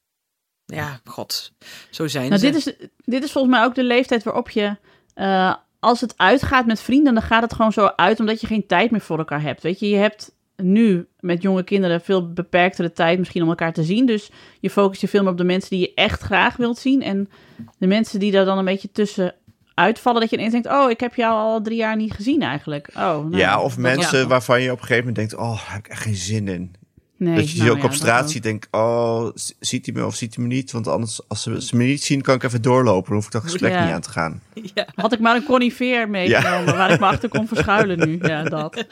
[0.75, 1.53] ja, god,
[1.89, 2.45] zo zijn Nou, ze.
[2.51, 2.73] dit is,
[3.05, 4.75] dit is volgens mij ook de leeftijd waarop je,
[5.13, 8.67] eh, als het uitgaat met vrienden, dan gaat het gewoon zo uit omdat je geen
[8.67, 9.63] tijd meer voor elkaar hebt.
[9.63, 13.83] Weet je, je hebt nu met jonge kinderen veel beperktere tijd misschien om elkaar te
[13.83, 14.05] zien.
[14.05, 17.01] Dus je focust je veel meer op de mensen die je echt graag wilt zien.
[17.01, 17.29] En
[17.77, 19.35] de mensen die daar dan een beetje tussen
[19.73, 22.87] uitvallen, dat je ineens denkt, oh, ik heb jou al drie jaar niet gezien eigenlijk.
[22.89, 24.27] Oh, nou, ja, of mensen ja.
[24.27, 26.75] waarvan je op een gegeven moment denkt, oh, daar heb ik echt geen zin in.
[27.19, 28.29] Nee, dat je nou die ook ja, op straat ook.
[28.29, 29.29] ziet, denk oh,
[29.59, 30.71] ziet hij me of ziet hij me niet?
[30.71, 33.05] Want anders, als ze, ze me niet zien, kan ik even doorlopen.
[33.05, 33.83] Dan hoef ik dat gesprek Ja.
[33.85, 34.41] niet aan te gaan.
[34.73, 34.87] Ja.
[34.95, 38.17] Had ik maar een conifeer meegenomen waar ik me achter kon verschuilen nu.
[38.21, 38.85] Ja, dat.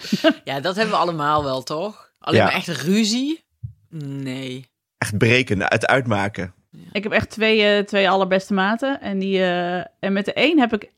[0.43, 2.09] ja, dat hebben we allemaal wel, toch?
[2.19, 2.45] Alleen Ja.
[2.45, 3.43] maar echt ruzie?
[3.99, 4.65] Nee.
[4.97, 6.53] Echt breken, het uitmaken.
[6.91, 9.01] Ik heb echt twee, eh, twee allerbeste maten.
[9.01, 10.89] En, die, eh, en met de een heb ik...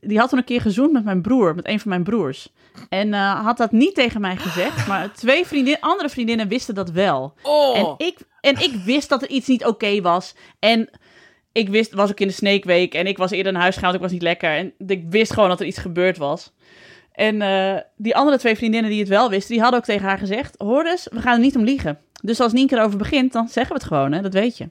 [0.00, 2.52] Die had toen een keer gezoend met mijn broer, met een van mijn broers.
[2.88, 4.86] En eh, had dat niet tegen mij gezegd.
[4.86, 7.34] Maar twee vriendin, andere vriendinnen wisten dat wel.
[7.42, 10.34] Oh, En, ik, en ik wist dat er iets niet oké was.
[10.58, 10.90] En
[11.52, 12.94] ik wist, was ook in de Snake Week.
[12.94, 14.50] En ik was eerder naar huis gegaan, want ik was niet lekker.
[14.50, 16.52] En ik wist gewoon dat er iets gebeurd was.
[17.12, 20.18] En eh, die andere twee vriendinnen die het wel wisten, die hadden ook tegen haar
[20.18, 20.54] gezegd...
[20.58, 21.98] Hoor eens, we gaan er niet om liegen.
[22.22, 24.22] Dus als Nienke erover begint, dan zeggen we het gewoon, hè?
[24.22, 24.68] dat weet je.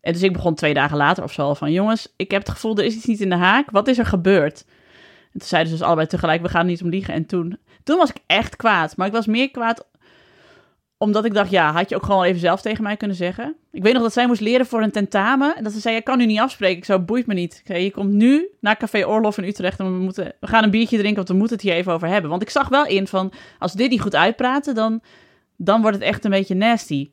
[0.00, 1.72] En dus ik begon twee dagen later of zo al van...
[1.72, 3.70] Jongens, ik heb het gevoel, er is iets niet in de haak.
[3.70, 4.64] Wat is er gebeurd?
[5.32, 7.14] En toen zeiden ze dus allebei tegelijk, we gaan niet om liegen.
[7.14, 8.96] En toen, toen was ik echt kwaad.
[8.96, 9.88] Maar ik was meer kwaad
[10.98, 13.56] omdat ik dacht, ja, had je ook gewoon even zelf tegen mij kunnen zeggen.
[13.70, 15.56] Ik weet nog dat zij moest leren voor een tentamen.
[15.56, 16.76] En dat ze zei, ik kan nu niet afspreken.
[16.76, 17.62] Ik zo, boeit me niet.
[17.64, 20.70] Ik je komt nu naar Café Oorlof in Utrecht en we, moeten, we gaan een
[20.70, 22.30] biertje drinken, want we moeten het hier even over hebben.
[22.30, 25.02] Want ik zag wel in van, als dit niet goed uitpraten, dan,
[25.56, 27.10] dan wordt het echt een beetje nasty.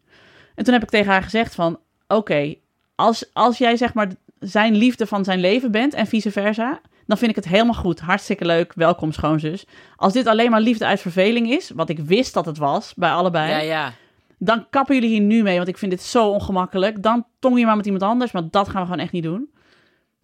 [0.56, 2.56] En toen heb ik tegen haar gezegd van, oké,
[2.98, 7.18] als, als jij zeg maar zijn liefde van zijn leven bent en vice versa, dan
[7.18, 8.00] vind ik het helemaal goed.
[8.00, 8.74] Hartstikke leuk.
[8.74, 9.66] Welkom, schoonzus.
[9.96, 13.12] Als dit alleen maar liefde uit verveling is, wat ik wist dat het was bij
[13.12, 13.94] allebei, ja, ja.
[14.38, 17.04] dan kappen jullie hier nu mee, want ik vind dit zo ongemakkelijk.
[17.04, 19.50] Dan tong je maar met iemand anders, maar dat gaan we gewoon echt niet doen.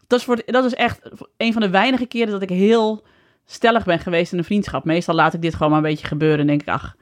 [0.07, 3.05] Dat is, voor dat is echt een van de weinige keren dat ik heel
[3.45, 4.83] stellig ben geweest in een vriendschap.
[4.83, 6.95] Meestal laat ik dit gewoon maar een beetje gebeuren en denk ik, ach,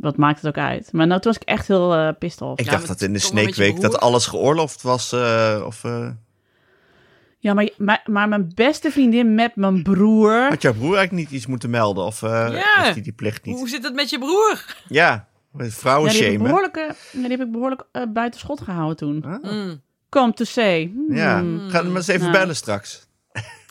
[0.00, 0.92] wat maakt het ook uit.
[0.92, 2.58] Maar nou, toen was ik echt heel eh pissed off.
[2.60, 4.82] Ik Ja, dacht dat in de toch wel met je Snake Week dat alles geoorloofd
[4.82, 5.12] was.
[5.12, 6.08] eh, of eh,
[7.38, 10.48] Ja, maar, maar, maar mijn beste vriendin met mijn broer...
[10.48, 12.04] had jouw broer eigenlijk niet iets moeten melden?
[12.04, 12.82] Of eh Ja.
[12.82, 13.56] heeft hij die plicht niet?
[13.58, 14.64] Hoe zit het met je broer?
[14.88, 19.24] Ja, vrouwen Ja, die heb behoorlijk, die heb ik behoorlijk eh, buiten schot gehouden toen.
[19.24, 19.80] Ah, Mm.
[20.08, 20.90] Come to say.
[20.94, 21.16] Hmm.
[21.16, 21.36] Ja,
[21.68, 22.32] ga hem eens even Nou.
[22.38, 23.06] bellen straks.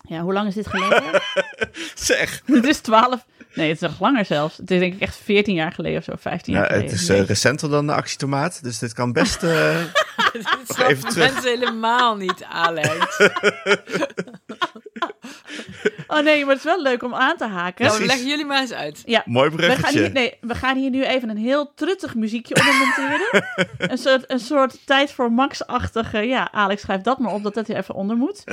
[0.07, 1.21] Ja, hoe lang is dit geleden?
[1.95, 2.41] Zeg.
[2.45, 3.25] het is 12.
[3.57, 4.57] Nee, het is nog langer zelfs.
[4.57, 6.89] Het is denk ik echt 14 jaar geleden of zo, 15 jaar Ja, geleden.
[6.91, 9.43] het is eh, recenter dan de actietomaat, dus dit kan best...
[9.43, 9.77] eh,
[10.33, 11.33] Dit even terug.
[11.33, 13.17] mensen helemaal niet, Alex.
[16.07, 17.85] Oh nee, maar het is wel leuk om aan te haken.
[17.85, 19.01] Nou, leggen jullie maar eens uit.
[19.05, 22.55] Ja, mooi we gaan, hier, nee, we gaan hier nu even een heel truttig muziekje
[22.55, 23.45] onder monteren.
[23.91, 26.17] een, soort, een soort tijd voor Max-achtige...
[26.17, 28.43] Ja, Alex, schrijf dat maar op dat dat er even onder moet.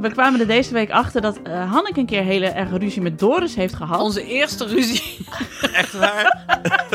[0.00, 3.18] We kwamen er deze week achter dat eh Hanneke een keer hele erg ruzie met
[3.18, 4.00] Doris heeft gehad.
[4.00, 5.26] Onze eerste ruzie.
[5.72, 6.44] Echt waar?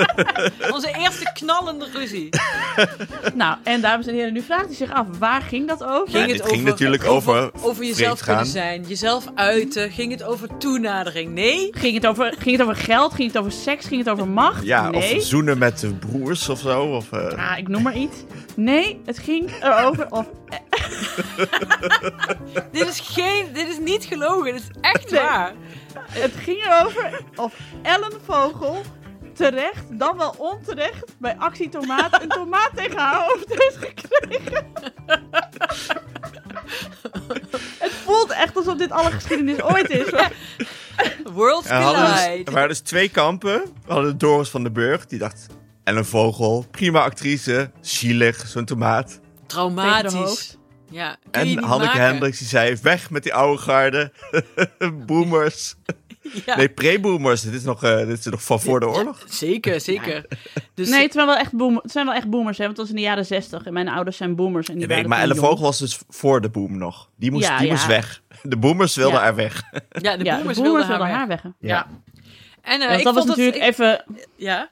[0.73, 2.29] Onze eerste knallende ruzie.
[3.35, 6.19] Nou, en dames en heren, nu vraagt hij zich af, waar ging dat over?
[6.19, 9.91] Ja, dit ging natuurlijk over over jezelf kunnen zijn, jezelf uiten.
[9.91, 11.33] Ging het over toenadering?
[11.33, 11.67] Nee.
[11.71, 13.13] Ging het, over, ging het over geld?
[13.13, 13.85] Ging het over seks?
[13.87, 14.65] Ging het over macht?
[14.65, 15.15] Ja, nee.
[15.15, 16.81] of zoenen met de broers of zo.
[16.83, 18.15] Of, eh, Ah, ik noem maar iets.
[18.59, 20.25] Nee, het ging erover of...
[22.71, 24.43] Dit is geen, dit is niet gelogen.
[24.53, 25.21] Dit is echt Nee.
[25.21, 25.53] waar.
[26.09, 28.81] Het ging erover of Ellen Vogel
[29.33, 34.65] terecht, dan wel onterecht, bij Actie Tomaat een tomaat tegen haar hoofd heeft gekregen.
[37.79, 40.09] Het voelt echt alsof dit alle geschiedenis ooit is.
[40.09, 40.27] hoor.
[41.33, 42.43] Worlds er, dus- collide.
[42.43, 43.61] er waren dus twee kampen.
[43.85, 45.45] We hadden Doris van den Burg, die dacht...
[45.87, 49.19] En een vogel, prima actrice, zielig, zo'n tomaat.
[49.45, 50.57] Traumatisch.
[50.89, 52.01] Ja, En Hanneke maken.
[52.01, 54.11] Hendricks, die zei, weg met die oude garde.
[55.05, 55.75] boomers.
[56.45, 56.55] Ja.
[56.57, 57.41] Nee, pre-boomers.
[57.41, 59.23] Dit is nog, eh, dit is nog van voor de oorlog.
[59.27, 60.25] Zeker, zeker.
[60.73, 62.85] Dus Nee, het zijn wel echt, boom, het zijn wel echt boomers, hè, want dat
[62.85, 63.63] was in de jaren zestig.
[63.63, 64.67] En mijn ouders zijn boomers.
[64.67, 65.47] En die Ja, waren maar toen Elle jong.
[65.47, 67.09] Vogel was dus voor de boom nog.
[67.15, 67.73] Die moest, Ja, die ja.
[67.73, 68.21] moest weg.
[68.43, 69.23] De boomers wilden Ja.
[69.23, 69.63] haar weg.
[69.71, 71.41] ja, de Ja, de boomers, boomers wilden wilden haar haar weg.
[71.41, 71.51] weg.
[71.59, 71.87] Ja.
[72.61, 74.03] En eh, Want ik dat was natuurlijk ik- even,
[74.35, 74.71] Ja,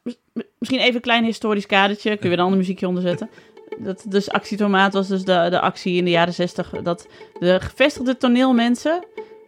[0.59, 2.09] misschien even een klein historisch kadertje.
[2.09, 3.29] Kun je weer een ander muziekje onderzetten.
[3.77, 6.69] Dat, dus Actietomaat was dus de, de actie in de jaren zestig.
[6.69, 7.07] Dat
[7.39, 9.03] de gevestigde toneelmensen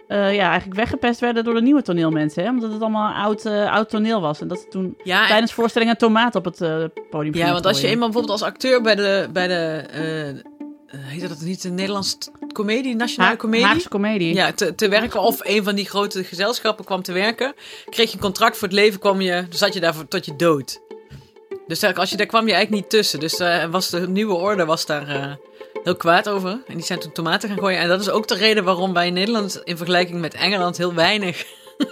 [0.07, 2.43] eh, ja, eigenlijk weggepest werden door de nieuwe toneelmensen.
[2.43, 2.49] Hè?
[2.49, 4.41] Omdat het allemaal oud, eh, oud toneel was.
[4.41, 7.65] En dat ze toen ja, en- tijdens voorstellingen tomaat op het eh, podium ja want
[7.65, 10.43] als je eenmaal bijvoorbeeld als acteur bij de, bij de
[10.87, 12.17] eh, eh, heet dat niet, de Nederlandse
[12.53, 13.65] comedie, nationale comedie?
[13.65, 14.33] Haagse comedie.
[14.33, 17.53] Ja, te, te werken of een van die grote gezelschappen kwam te werken.
[17.89, 20.35] Kreeg je een contract voor het leven, kwam je, dan zat je daar tot je
[20.35, 20.79] dood.
[21.67, 23.19] Dus daar, als je, daar kwam je eigenlijk niet tussen.
[23.19, 25.31] Dus eh, was de nieuwe orde was daar eh,
[25.83, 26.49] heel kwaad over.
[26.67, 27.79] En die zijn toen tomaten gaan gooien.
[27.79, 30.93] En dat is ook de reden waarom wij in Nederland in vergelijking met Engeland heel
[30.93, 31.45] weinig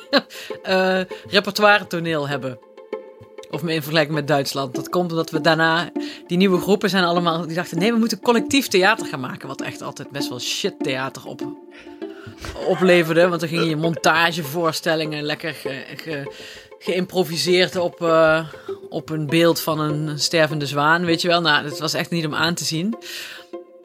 [0.63, 2.59] eh, repertoire toneel hebben.
[3.55, 4.75] Of in vergelijking met Duitsland.
[4.75, 5.91] Dat komt omdat we daarna,
[6.27, 9.47] die nieuwe groepen zijn allemaal, die dachten nee, we moeten collectief theater gaan maken.
[9.47, 11.41] Wat echt altijd best wel shit theater op,
[12.67, 13.27] opleverde.
[13.27, 16.31] Want dan ging je montagevoorstellingen lekker ge-
[16.79, 18.47] geïmproviseerd op, eh,
[18.89, 21.41] op een beeld van een stervende zwaan, weet je wel.
[21.41, 22.95] Nou, dat was echt niet om aan te zien.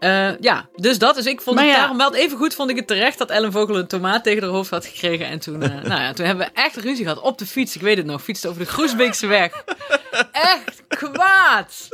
[0.00, 1.14] Eh, ja, dus dat.
[1.14, 1.80] Dus ik vond Maar het ja.
[1.80, 4.50] daarom wel even goed vond ik het terecht dat Ellen Vogel een tomaat tegen haar
[4.50, 5.26] hoofd had gekregen.
[5.26, 7.74] En toen, eh, nou ja, toen hebben we echt ruzie gehad op de fiets.
[7.74, 9.64] Ik weet het nog, fietste over de Groesbeekse weg.
[10.32, 11.88] Echt kwaad.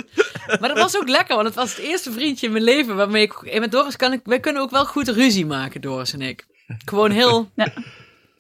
[0.61, 3.23] Maar dat was ook lekker, want het was het eerste vriendje in mijn leven waarmee
[3.23, 3.33] ik...
[3.33, 4.21] en Met Doris kan ik...
[4.25, 6.47] Wij kunnen ook wel goed ruzie maken, Doris en ik.
[6.85, 7.51] Gewoon heel...
[7.55, 7.73] Ja.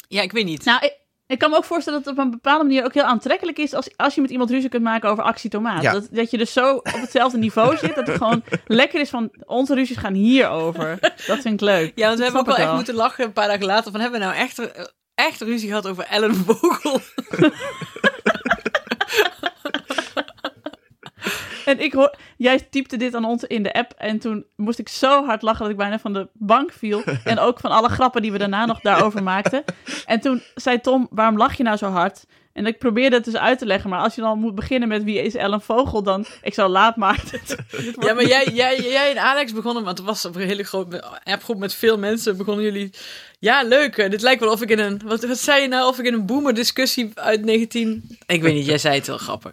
[0.08, 0.64] Ja, ik weet niet.
[0.64, 0.94] Nou, ik,
[1.26, 3.74] ik kan me ook voorstellen dat het op een bepaalde manier ook heel aantrekkelijk is
[3.74, 5.82] als, als je met iemand ruzie kunt maken over actie tomaat.
[5.82, 5.92] Ja.
[5.92, 9.30] Dat, dat je dus zo op hetzelfde niveau zit, dat het gewoon lekker is van
[9.46, 10.98] onze ruzies gaan hierover.
[11.26, 11.92] Dat vind ik leuk.
[11.94, 13.92] Ja, want we Dat hebben ook wel echt moeten lachen een paar dagen later.
[13.92, 14.60] Van hebben we nou echt,
[15.14, 17.00] echt ruzie gehad over Ellen Vogel?
[21.66, 24.88] En ik hoor, jij typte dit aan ons in de app en toen moest ik
[24.88, 27.02] zo hard lachen dat ik bijna van de bank viel.
[27.24, 29.64] En ook van alle grappen die we daarna nog daarover maakten.
[30.06, 32.24] En toen zei Tom, waarom lach je nou zo hard?
[32.52, 35.04] En ik probeerde het dus uit te leggen, maar als je dan moet beginnen met
[35.04, 36.96] wie is Ellen Vogel, dan, ik zou laat
[37.94, 41.04] wordt Ja, maar jij, jij, jij en Alex begonnen, want het was een hele grote
[41.24, 42.90] appgroep met veel mensen, begonnen jullie...
[43.38, 45.00] Ja, leuk, eh, dit lijkt wel of ik in een...
[45.04, 48.18] Wat, wat zei je nou, of ik in een boomer-discussie uit 19...
[48.26, 49.52] Ik weet niet, jij zei het wel grappig.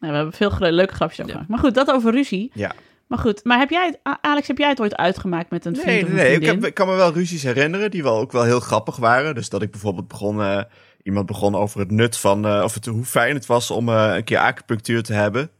[0.00, 1.40] Nou, we hebben veel leuke grapjes over Ja.
[1.40, 1.48] gemaakt.
[1.48, 2.50] Maar goed, dat over ruzie.
[2.54, 2.72] Ja.
[3.06, 5.86] Maar goed, maar heb jij het, Alex, heb jij het ooit uitgemaakt met een vriend
[5.86, 6.34] Nee, of nee, een nee.
[6.40, 9.34] Ik, heb, ik kan me wel ruzies herinneren die wel ook wel heel grappig waren.
[9.34, 10.62] Dus dat ik bijvoorbeeld begon, eh,
[11.02, 14.12] iemand begon over het nut van, eh, of het, hoe fijn het was om eh,
[14.14, 15.50] een keer acupunctuur te hebben.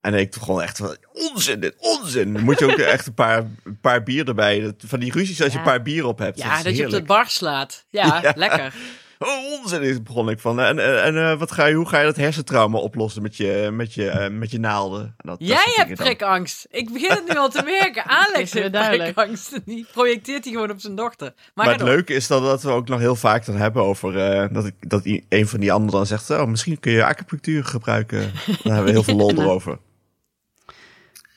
[0.00, 2.32] En ik begon echt van, onzin, dit, onzin.
[2.32, 4.60] Dan moet je ook echt een paar, een paar bier erbij.
[4.60, 5.64] Dat- Van die ruzies als je Ja.
[5.64, 6.38] een paar bier op hebt.
[6.38, 7.84] Ja, is dat je op de bar slaat.
[7.88, 8.32] Ja, Ja.
[8.36, 8.74] lekker.
[9.18, 10.60] Oh, onzin is begon ik van.
[10.60, 13.68] En, en, en eh, wat ga je, hoe ga je dat hersentrauma oplossen met je,
[13.72, 15.00] met je, eh, met je naalden?
[15.00, 16.66] En Dat, dat Jij soort hebt prikangst.
[16.70, 18.04] Ik begin het nu al te merken.
[18.26, 19.60] Alex heeft prikangst.
[19.64, 21.34] Die projecteert hij gewoon op zijn dochter.
[21.54, 21.88] Maar, het door.
[21.88, 24.74] leuke is dat, dat we ook nog heel vaak dan hebben over eh, dat, ik,
[24.80, 28.20] dat een van die anderen dan zegt: Oh, misschien kun je acupunctuur gebruiken.
[28.62, 29.42] Dan hebben we heel veel lol Ja.
[29.42, 29.78] erover.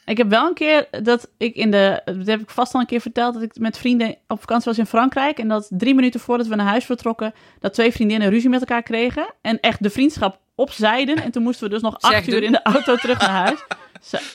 [0.09, 2.01] Ik heb wel een keer dat ik in de.
[2.05, 3.33] Dat heb ik vast al een keer verteld.
[3.33, 5.39] Dat ik met vrienden op vakantie was in Frankrijk.
[5.39, 7.33] En dat drie minuten voordat we naar huis vertrokken.
[7.59, 9.33] dat twee vriendinnen ruzie met elkaar kregen.
[9.41, 11.23] En echt de vriendschap opzijden.
[11.23, 12.33] En toen moesten we dus nog acht Zegden.
[12.33, 13.65] uur in de auto terug naar huis.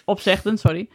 [0.04, 0.88] Opzegden, sorry.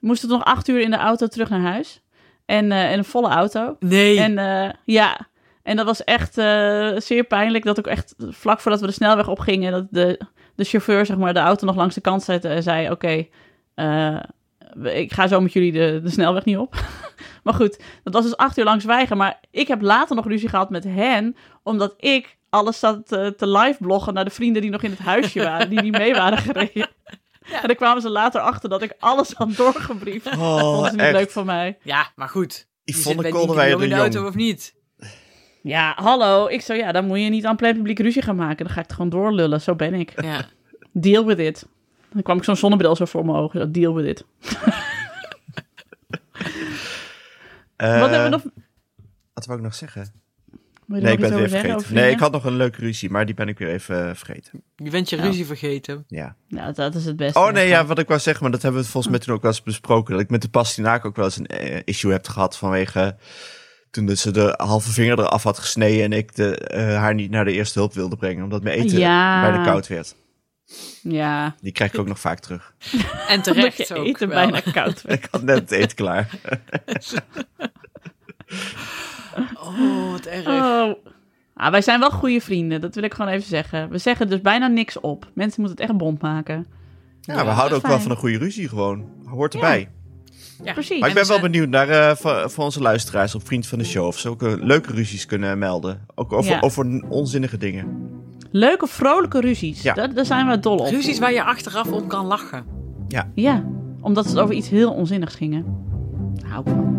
[0.00, 2.00] We moesten nog acht uur in de auto terug naar huis.
[2.44, 3.76] En, eh, en een volle auto.
[3.80, 4.20] Nee.
[4.20, 5.28] En eh, ja,
[5.62, 7.64] en dat was echt eh, zeer pijnlijk.
[7.64, 10.20] Dat ook echt vlak voordat we de snelweg opgingen, dat de,
[10.54, 13.26] de chauffeur zeg maar, de auto nog langs de kant zette en zei: Oké,
[13.76, 16.74] we- ik ga zo met jullie de, de snelweg niet op.
[17.44, 19.16] maar goed, dat was dus acht uur lang zwijgen.
[19.16, 23.48] Maar ik heb later nog ruzie gehad met hen, omdat ik alles zat te, te
[23.48, 26.38] live bloggen naar de vrienden die nog in het huisje waren, die niet mee waren
[26.38, 26.88] gereden.
[27.46, 30.26] En daar kwamen ze later achter dat ik alles had doorgebriefd.
[30.26, 31.12] Oh, Vonden ze niet echt.
[31.12, 31.78] leuk van mij.
[31.82, 32.68] Ja, maar goed.
[32.84, 34.74] Yvonne bij Kolderweijer de in de auto of niet?
[35.62, 36.46] Ja, hallo.
[36.46, 38.64] Ik zo, ja, dan moet je niet aan plein publiek ruzie gaan maken.
[38.64, 39.60] Dan ga ik het gewoon doorlullen.
[39.60, 40.22] Zo ben ik.
[40.22, 40.44] Ja.
[40.92, 41.66] Deal with it.
[42.16, 43.60] Dan kwam ik zo'n zonnebril zo voor mijn ogen.
[43.60, 44.24] Zo, Deal with it.
[47.76, 48.42] Eh, Wat hebben we nog...
[49.34, 50.12] Wat wou ik nog zeggen?
[50.86, 51.76] Nee, ik nog ben het weer vergeten.
[51.76, 54.14] over Nee, ik had nog een leuke ruzie, maar die ben ik weer even eh,
[54.14, 54.62] vergeten.
[54.76, 55.22] Je bent je Ja.
[55.22, 56.04] ruzie vergeten.
[56.08, 56.36] Ja.
[56.48, 57.38] Nou, dat is het beste.
[57.38, 59.42] Oh nee, ja, wat ik wou zeggen, maar dat hebben we volgens mij toen ook
[59.42, 60.12] wel eens besproken.
[60.12, 63.16] Dat ik met de pastinaak ook wel eens een eh, issue heb gehad vanwege
[63.90, 67.52] toen ze de halve vinger eraf had gesneden en ik de, haar niet naar de
[67.52, 69.40] eerste hulp wilde brengen, omdat mijn eten Ja.
[69.40, 70.16] bijna koud werd.
[71.02, 72.74] Ja, Die krijg ik ook nog vaak terug.
[73.28, 74.50] En terecht je ook eten wel.
[74.50, 75.24] bijna koud werd.
[75.24, 76.28] Ik had net het eten klaar.
[79.60, 80.46] Oh, wat erg.
[80.46, 80.92] Oh.
[81.54, 82.80] Ah, wij zijn wel goede vrienden.
[82.80, 83.90] Dat wil ik gewoon even zeggen.
[83.90, 85.30] We zeggen dus bijna niks op.
[85.34, 86.66] Mensen moeten het echt bond maken.
[87.20, 89.04] Ja, we houden ook wel van een goede ruzie gewoon.
[89.24, 89.88] Hoort erbij.
[90.64, 90.72] Ja.
[90.72, 91.00] Precies.
[91.00, 93.66] Maar ik En ben we wel benieuwd naar eh, voor, voor onze luisteraars op Vriend
[93.66, 94.06] van de Show.
[94.06, 96.06] Of ze ook leuke ruzies kunnen melden.
[96.14, 96.60] Ook over, Ja.
[96.60, 98.10] over onzinnige dingen.
[98.58, 99.82] Leuke, vrolijke ruzies.
[99.82, 99.94] Ja.
[99.94, 100.86] Daar, daar zijn we dol op.
[100.86, 102.64] Ruzies waar je achteraf om kan lachen.
[103.34, 103.64] Ja,
[104.00, 105.64] omdat het over iets heel onzinnigs gingen.
[106.46, 106.94] Hou ik van.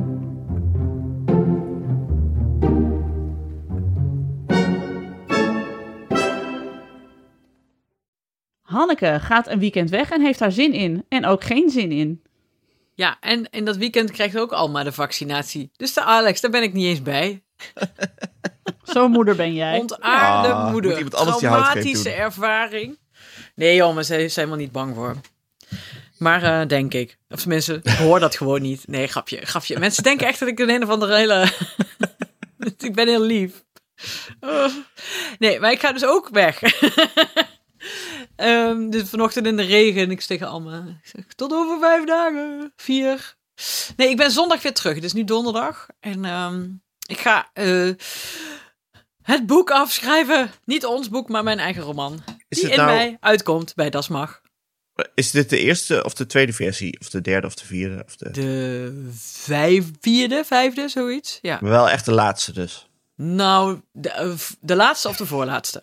[8.62, 11.06] Hanneke gaat een weekend weg en heeft daar zin in.
[11.10, 12.22] En ook geen zin in.
[12.94, 15.72] Ja, en in dat weekend krijgt ook Alma de vaccinatie.
[15.76, 17.42] Dus de Alex, daar ben ik niet eens bij.
[18.84, 19.80] Zo'n moeder ben jij.
[19.80, 20.90] Ontaarde Ah, moeder.
[20.90, 22.98] moet iemand anders Traumatische ervaring.
[23.56, 25.16] Nee joh, maar ze is helemaal niet bang voor.
[26.18, 27.18] Maar eh, denk ik.
[27.30, 28.88] Of tenminste, ik hoor dat gewoon niet.
[28.88, 29.80] Nee, grapje, grapje.
[29.80, 31.52] Mensen denken echt dat ik een een of andere hele...
[32.78, 33.66] ik ben heel lief.
[34.40, 34.74] Oh.
[35.40, 36.62] Nee, maar ik ga dus ook weg.
[38.36, 40.12] Ehm, dus vanochtend in de regen.
[40.12, 42.74] Ik zeg allemaal, ik zeg, tot over vijf dagen.
[42.76, 43.36] Vier.
[43.96, 44.96] Nee, ik ben zondag weer terug.
[44.96, 45.88] Het is nu donderdag.
[46.00, 46.66] En ehm,
[47.08, 47.50] ik ga...
[47.54, 47.90] eh,
[49.22, 50.52] Het boek afschrijven.
[50.66, 52.24] Niet ons boek, maar mijn eigen roman.
[52.48, 54.42] Is die in nou, mei uitkomt bij Das Mag.
[55.14, 57.00] is dit de eerste of de tweede versie?
[57.00, 58.04] Of de derde of de vierde?
[58.06, 58.32] Of de...
[58.32, 61.40] De vijf, vierde, vijfde, zoiets.
[61.42, 61.58] Ja.
[61.62, 62.90] Maar wel echt de laatste dus.
[63.16, 65.82] Nou, de, eh, de laatste of de voorlaatste.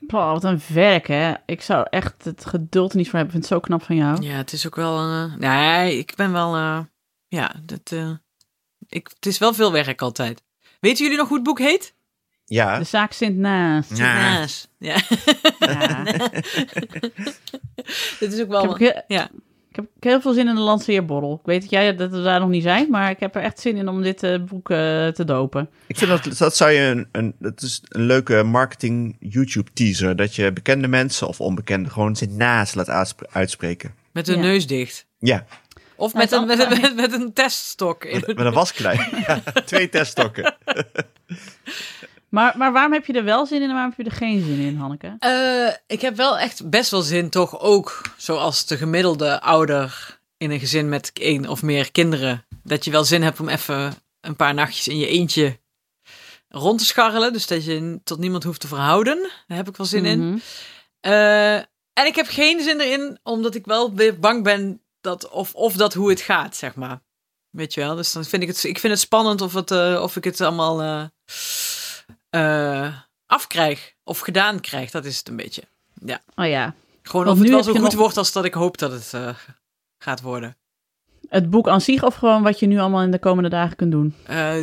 [0.00, 1.34] Boah, wat een werk, hè.
[1.46, 3.36] Ik zou echt het geduld er niet voor hebben.
[3.36, 4.22] Ik vind het zo knap van jou.
[4.22, 4.98] Ja, het is ook wel...
[4.98, 6.54] eh, nee, ik ben wel...
[6.54, 6.80] eh,
[7.28, 8.10] ja, dat, eh,
[8.88, 10.42] ik, het is wel veel werk altijd.
[10.80, 11.94] Weten jullie nog hoe het boek heet?
[12.44, 12.78] Ja.
[12.78, 13.96] De zaak Sint naast.
[13.96, 14.14] Ja.
[14.14, 14.68] Naas.
[14.78, 14.96] Ja.
[15.58, 16.04] Ja.
[18.20, 18.60] Dit is ook Ik, wel...
[18.60, 19.30] heb ook heel, ja.
[19.70, 21.34] ik heb heel veel zin in de lanceerborrel.
[21.34, 23.60] Ik weet dat jij dat we daar nog niet zijn, maar ik heb er echt
[23.60, 24.76] zin in om dit eh, boek eh,
[25.08, 25.68] te dopen.
[25.86, 30.16] Ik vind dat, dat zou je een, een, dat is een leuke marketing YouTube teaser.
[30.16, 33.94] Dat je bekende mensen of onbekende gewoon zit naast laat uitspre- uitspreken.
[34.12, 34.42] Met hun Ja.
[34.42, 35.06] neus dicht.
[35.18, 35.46] Ja,
[35.98, 38.04] Of Nou, met, een, met, een- met, met een teststok.
[38.04, 38.98] in met, met een wasklei.
[39.26, 40.54] Ja, twee teststokken.
[42.28, 44.44] Maar, maar waarom heb je er wel zin in en waarom heb je er geen
[44.44, 45.16] zin in, Hanneke?
[45.18, 50.50] Eh, ik heb wel echt best wel zin, toch ook, zoals de gemiddelde ouder in
[50.50, 54.36] een gezin met één of meer kinderen, dat je wel zin hebt om even een
[54.36, 55.58] paar nachtjes in je eentje
[56.48, 57.32] rond te scharrelen.
[57.32, 59.30] Dus dat je tot niemand hoeft te verhouden.
[59.46, 60.28] Daar heb ik wel zin in.
[60.28, 60.38] Mhm.
[61.00, 61.54] Eh,
[61.92, 65.72] en ik heb geen zin erin, omdat ik wel weer bang ben dat, of, of
[65.74, 67.00] dat hoe het gaat, zeg maar.
[67.50, 67.94] Weet je wel?
[67.94, 70.40] Dus dan vind ik het, ik vind het spannend of, het, eh, of ik het
[70.40, 71.04] allemaal eh,
[72.30, 72.94] eh,
[73.26, 74.90] afkrijg of gedaan krijg.
[74.90, 75.62] Dat is het een beetje.
[76.34, 78.54] Oh ja, Gewoon Want of het nu wel zo goed nog- wordt als dat ik
[78.54, 79.34] hoop dat het eh,
[79.98, 80.56] gaat worden.
[81.28, 83.90] het boek aan zich of gewoon wat je nu allemaal in de komende dagen kunt
[83.92, 84.14] doen?
[84.24, 84.56] Eh,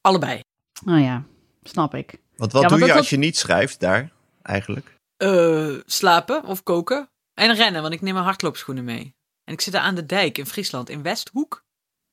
[0.00, 0.40] allebei.
[0.86, 1.22] Oh ja,
[1.62, 2.20] snap ik.
[2.36, 4.10] Want wat Ja, doe je dat- als je niet schrijft daar,
[4.42, 4.96] eigenlijk?
[5.16, 7.08] Eh, slapen of koken.
[7.34, 9.14] En rennen, want ik neem mijn hardloopschoenen mee.
[9.48, 11.64] En ik zit daar aan de dijk in Friesland, in Westhoek.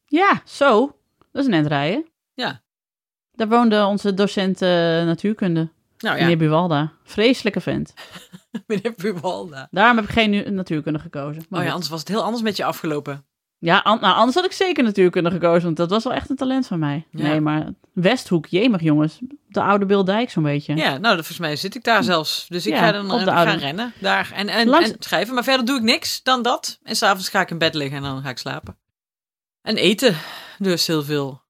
[0.06, 0.98] Ja, zo.
[1.32, 2.06] Dat is een rijden.
[2.34, 2.62] Ja.
[3.32, 4.69] Daar woonde onze docent eh,
[5.06, 6.93] natuurkunde, Nou ja, meneer Buwalda.
[7.04, 7.93] Vreselijke vent.
[8.67, 9.67] meneer Buwalda.
[9.71, 11.45] Daarom heb ik geen natuurkunde gekozen.
[11.50, 13.26] Maar Oh ja, anders was het heel anders met je afgelopen.
[13.65, 16.36] Ja, an- nou, anders had ik zeker natuurkunde gekozen, want dat was wel echt een
[16.36, 17.06] talent van mij.
[17.12, 17.23] Ja.
[17.28, 19.19] Nee, maar Westhoek, jemig jongens.
[19.47, 20.75] De oude Bildijk zo'n beetje.
[20.75, 22.45] Ja, nou, volgens mij zit ik daar zelfs.
[22.49, 24.67] Dus ik Ja, ga dan op eh, de ik ga oude- rennen daar en, en,
[24.67, 25.34] Langs- en schrijven.
[25.34, 26.80] Maar verder doe ik niks dan dat.
[26.84, 28.78] En s'avonds ga ik in bed liggen en dan ga ik slapen.
[29.62, 30.15] En eten,
[30.58, 31.41] dus heel veel.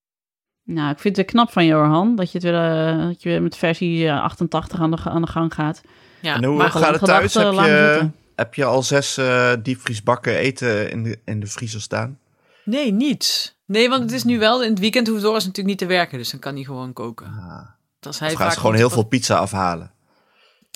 [0.63, 3.41] Nou, ik vind het knap van Johan, dat je, het weer, eh, dat je weer
[3.41, 5.81] met versie eh, 88 aan de, aan de gang gaat.
[6.21, 7.33] Ja, en hoe maar gaat het thuis?
[7.33, 8.09] Heb je.
[8.35, 12.19] Heb je al zes eh diepvriesbakken eten in de, in de vriezer staan?
[12.63, 13.55] Nee, niet.
[13.65, 16.17] Nee, want het is nu wel, in het weekend hoeft Doris natuurlijk niet te werken.
[16.17, 17.25] Dus dan kan hij gewoon koken.
[17.25, 17.67] Ah.
[17.99, 19.91] Als hij Of gaan vaak ze gewoon heel veel pizza afhalen?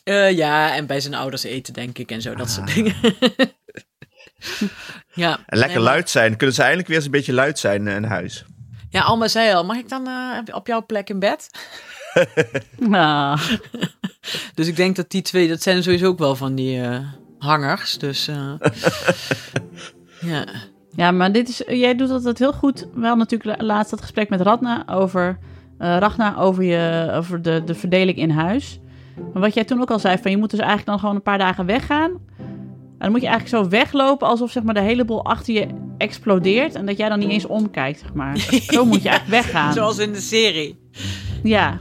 [0.03, 2.75] Eh, ja, en bij zijn ouders eten, denk ik, en zo, dat soort Ah.
[2.75, 2.95] dingen.
[5.13, 5.39] ja.
[5.45, 6.37] En lekker Nee, luid zijn.
[6.37, 8.45] Kunnen ze eindelijk weer eens een beetje luid zijn eh, in huis?
[8.89, 11.49] Ja, Alma zei al, mag ik dan eh, op jouw plek in bed?
[12.77, 13.39] Nou,
[14.55, 16.99] Dus ik denk dat die twee, dat zijn sowieso ook wel van die eh,
[17.39, 17.97] hangers.
[17.97, 18.51] Dus eh,
[20.31, 20.45] ja.
[20.95, 22.87] ja, maar dit is, jij doet altijd heel goed.
[22.93, 25.37] Wel natuurlijk la- laatst dat gesprek met Radna over,
[25.77, 28.79] eh Ragna over, je, over de, de verdeling in huis.
[29.33, 31.21] Maar wat jij toen ook al zei, van je moet dus eigenlijk dan gewoon een
[31.21, 32.11] paar dagen weggaan.
[32.37, 35.67] En dan moet je eigenlijk zo weglopen alsof zeg maar, de hele boel achter je
[35.97, 36.75] explodeert.
[36.75, 38.37] En dat jij dan niet eens omkijkt, zeg maar.
[38.75, 39.73] Zo moet je eigenlijk weggaan.
[39.73, 40.79] Zoals in de serie.
[41.43, 41.79] Ja.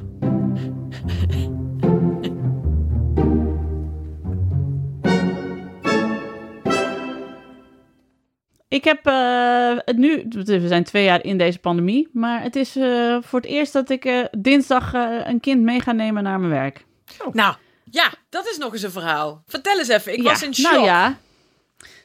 [8.69, 12.77] Ik heb eh, het nu, we zijn twee jaar in deze pandemie, maar het is
[12.77, 16.41] eh, voor het eerst dat ik eh, dinsdag eh, een kind mee ga nemen naar
[16.41, 16.85] mijn werk.
[17.33, 17.55] Nou,
[17.91, 19.43] ja, dat is nog eens een verhaal.
[19.47, 20.73] Vertel eens even, ik Ja, was in shock.
[20.73, 21.19] Nou ja,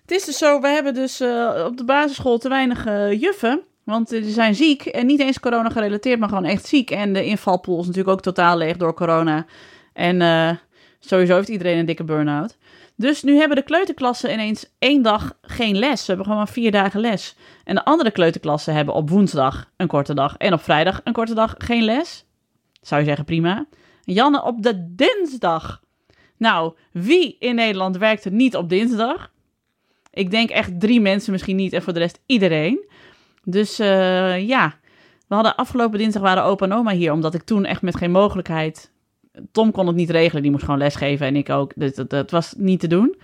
[0.02, 2.84] het is dus zo, we hebben dus eh, op de basisschool te weinig
[3.20, 3.62] juffen.
[3.84, 6.92] Want die zijn ziek en niet eens corona gerelateerd, maar gewoon echt ziek.
[6.92, 9.46] En de invalpool is natuurlijk ook totaal leeg door corona.
[9.94, 10.50] En eh,
[11.00, 12.58] sowieso heeft iedereen een dikke burn-out.
[13.04, 16.00] Dus nu hebben de kleuterklassen ineens één dag geen les.
[16.00, 17.36] Ze hebben gewoon maar vier dagen les.
[17.64, 21.34] En de andere kleuterklassen hebben op woensdag een korte dag en op vrijdag een korte
[21.34, 22.26] dag geen les.
[22.82, 23.66] Zou je zeggen prima.
[24.04, 25.82] Janne op de dinsdag.
[26.38, 29.32] Nou, wie in Nederland werkt er niet op dinsdag?
[30.12, 32.90] Ik denk echt drie mensen misschien niet en voor de rest iedereen.
[33.44, 34.76] Dus eh, ja,
[35.28, 38.12] we hadden afgelopen dinsdag waren opa en oma hier, omdat ik toen echt met geen
[38.12, 38.92] mogelijkheid...
[39.52, 41.72] Tom kon het niet regelen, die moest gewoon lesgeven en ik ook.
[41.76, 43.16] Dus dat, dat was niet te doen.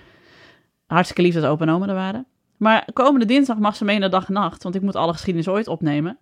[0.88, 2.26] Hartstikke lief dat opa en oma er waren.
[2.58, 5.48] Maar komende dinsdag mag ze mee naar dag en nacht, want ik moet alle geschiedenis
[5.48, 6.18] ooit opnemen.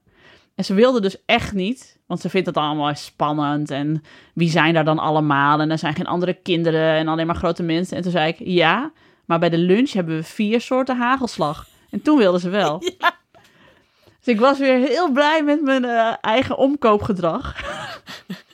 [0.55, 3.71] En ze wilde dus echt niet, want ze vindt het allemaal spannend.
[3.71, 5.59] En wie zijn daar dan allemaal?
[5.59, 7.97] En er zijn geen andere kinderen en alleen maar grote mensen.
[7.97, 8.91] En toen zei ik, ja,
[9.25, 11.67] maar bij de lunch hebben we vier soorten hagelslag.
[11.89, 12.81] En toen wilde ze wel.
[14.23, 17.55] Dus ik was weer heel blij met mijn eh, eigen omkoopgedrag.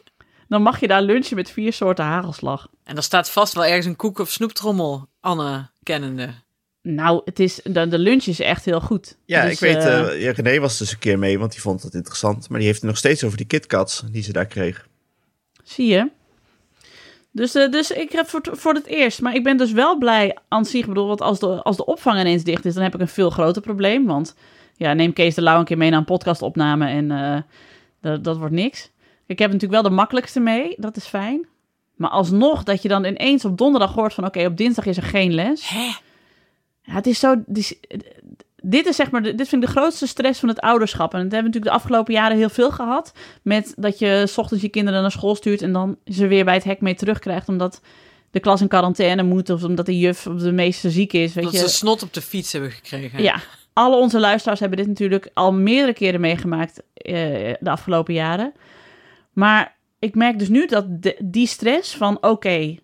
[0.53, 2.67] dan mag je daar lunchen met vier soorten hagelslag.
[2.83, 6.29] En er staat vast wel ergens een koek- of snoeptrommel, Anne kennende.
[6.81, 9.17] Nou, het is, de, de lunch is echt heel goed.
[9.25, 11.61] Ja, Dus, ik weet, eh, eh, ja, René was dus een keer mee, want die
[11.61, 12.49] vond het interessant.
[12.49, 14.87] Maar die heeft het nog steeds over die KitKats die ze daar kreeg.
[15.63, 16.09] Zie je?
[17.31, 19.21] Dus, eh, dus ik heb voor, het- voor het eerst.
[19.21, 20.81] Maar ik ben dus wel blij aan zich.
[20.81, 23.07] Ik bedoel, want als de, als de opvang ineens dicht is, dan heb ik een
[23.07, 24.05] veel groter probleem.
[24.05, 24.35] Want
[24.75, 27.41] ja, neem Kees de Lauw een keer mee naar een podcastopname en eh,
[28.01, 28.89] dat, dat wordt niks.
[29.25, 30.73] Ik heb natuurlijk wel de makkelijkste mee.
[30.77, 31.47] Dat is fijn.
[31.95, 34.25] Maar alsnog dat je dan ineens op donderdag hoort van...
[34.25, 35.67] oké, op dinsdag is er geen les.
[35.69, 35.83] Hè?
[36.81, 37.35] Ja, het is zo...
[37.45, 37.75] dit is-
[38.65, 41.13] Dit is zeg maar, dit vind ik de grootste stress van het ouderschap.
[41.13, 43.13] En dat hebben we natuurlijk de afgelopen jaren heel veel gehad.
[43.41, 46.53] Met dat je 's ochtends je kinderen naar school stuurt en dan ze weer bij
[46.53, 47.49] het hek mee terugkrijgt.
[47.49, 47.81] Omdat
[48.31, 51.33] de klas in quarantaine moet of omdat de juf of de meester ziek is.
[51.33, 51.59] Weet Dat je.
[51.59, 53.21] ze snot op de fiets hebben gekregen.
[53.23, 53.35] Ja,
[53.73, 57.13] alle onze luisteraars hebben dit natuurlijk al meerdere keren meegemaakt eh,
[57.59, 58.53] de afgelopen jaren.
[59.33, 62.75] Maar ik merk dus nu dat de- die stress van oké,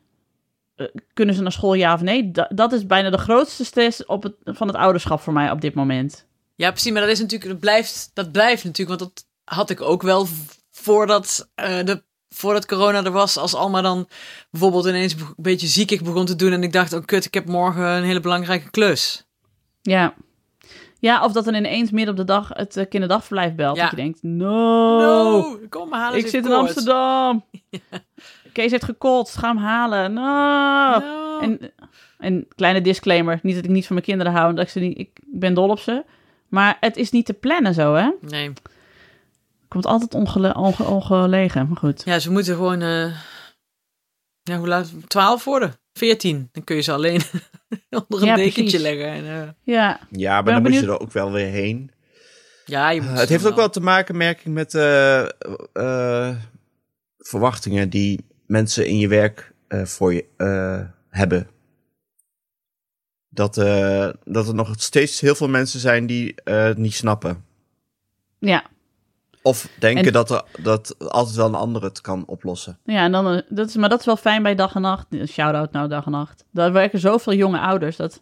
[0.76, 2.32] eh, kunnen ze naar school ja of nee?
[2.32, 5.62] Da- dat is bijna de grootste stress op het, van het ouderschap voor mij op
[5.62, 6.28] dit moment.
[6.56, 6.92] Ja, precies.
[6.92, 10.28] Maar dat is natuurlijk, dat blijft, dat blijft natuurlijk, want dat had ik ook wel
[10.72, 13.38] voordat, eh, de, voordat corona er was.
[13.38, 14.08] Als Alma dan
[14.52, 17.46] bijvoorbeeld ineens een beetje ziekig begon te doen en ik dacht, oh kut, ik heb
[17.46, 19.26] morgen een hele belangrijke klus.
[19.82, 20.14] Ja.
[21.00, 23.76] Ja, of dat dan ineens midden op de dag het eh, kinderdagverblijf belt.
[23.76, 23.82] Ja.
[23.82, 26.20] Dat je denkt, no, no, kom halen.
[26.20, 26.60] ik zit in koorts.
[26.76, 27.46] Amsterdam.
[28.54, 30.14] Kees heeft gekotst, ga hem halen.
[30.14, 31.00] No.
[31.00, 31.40] No.
[31.40, 31.60] En,
[32.18, 34.98] en kleine disclaimer, niet dat ik niet van mijn kinderen hou, dat ik ze niet,
[34.98, 36.04] ik ben dol op ze.
[36.48, 38.10] Maar het is niet te plannen zo, hè?
[38.22, 38.54] Nee.
[39.68, 42.02] Komt altijd ongele, onge- ongelegen, maar goed.
[42.06, 43.06] Ja, ze moeten gewoon, eh,
[44.44, 44.92] ja, hoe laat?
[45.10, 45.74] 12 worden.
[46.00, 46.50] 14.
[46.52, 47.22] Dan kun je ze alleen
[48.08, 48.82] onder een Ja, dekentje precies.
[48.82, 49.08] leggen.
[49.08, 51.92] En, eh, Ja, Ja, maar Ben dan moet je er ook wel weer heen.
[52.66, 55.30] ja, je moet Uh, ze het heeft ook wel te maken, merk ik, met eh,
[55.74, 56.36] eh,
[57.18, 61.48] verwachtingen die mensen in je werk eh, voor je eh, hebben.
[63.30, 67.46] Dat, eh, dat er nog steeds heel veel mensen zijn die eh, het niet snappen.
[68.40, 68.64] ja.
[69.42, 72.78] Of denken En- dat, er, dat altijd wel een ander het kan oplossen.
[72.84, 75.08] Ja, en dan, eh, dat is, maar dat is wel fijn bij dag en nacht.
[75.28, 76.46] Shout-out nou dag en nacht.
[76.52, 77.96] Daar werken zoveel jonge ouders.
[77.96, 78.22] Dat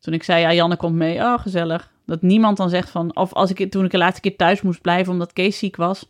[0.00, 1.18] toen ik zei, ja, Janne komt mee.
[1.18, 1.90] Oh, gezellig.
[2.06, 3.16] Dat niemand dan zegt van...
[3.16, 6.06] Of als ik, toen ik de laatste keer thuis moest blijven omdat Kees ziek was.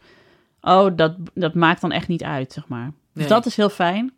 [0.61, 2.87] Oh, dat, dat maakt dan echt niet uit, zeg maar.
[3.12, 3.26] Dus Nee.
[3.28, 4.14] dat is heel fijn.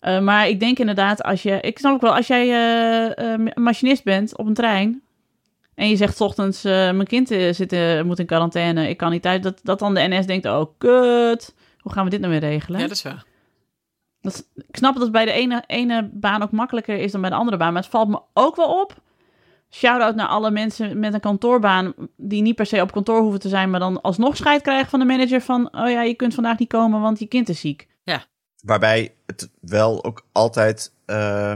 [0.00, 1.60] Eh, maar ik denk inderdaad, als je...
[1.60, 5.02] Ik snap ook wel, als jij eh, eh, machinist bent op een trein...
[5.78, 8.96] En je zegt 's ochtends, eh, mijn kind eh, zit, eh, moet in quarantaine, ik
[8.96, 9.42] kan niet uit.
[9.42, 12.80] Dat, dat dan de NS denkt, oh kut, hoe gaan we dit nou weer regelen?
[12.80, 13.24] Ja, dat is waar.
[14.20, 17.20] Dat is- ik snap dat het bij de ene, ene baan ook makkelijker is dan
[17.20, 17.72] bij de andere baan.
[17.72, 19.02] Maar het valt me ook wel op.
[19.70, 21.94] Shout-out naar alle mensen met een kantoorbaan...
[22.16, 23.70] die niet per se op kantoor hoeven te zijn...
[23.70, 25.74] maar dan alsnog scheid krijgen van de manager van...
[25.76, 27.88] oh ja, je kunt vandaag niet komen, want je kind is ziek.
[28.62, 31.52] Waarbij het wel ook altijd eh,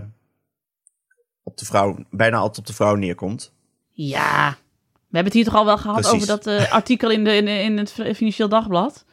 [1.43, 3.53] op de vrouw, bijna altijd op de vrouw neerkomt.
[3.93, 4.57] Ja,
[5.13, 6.13] we hebben het hier toch al wel gehad Precies.
[6.13, 9.05] over dat eh, artikel in, de, in, in het Financieel Dagblad?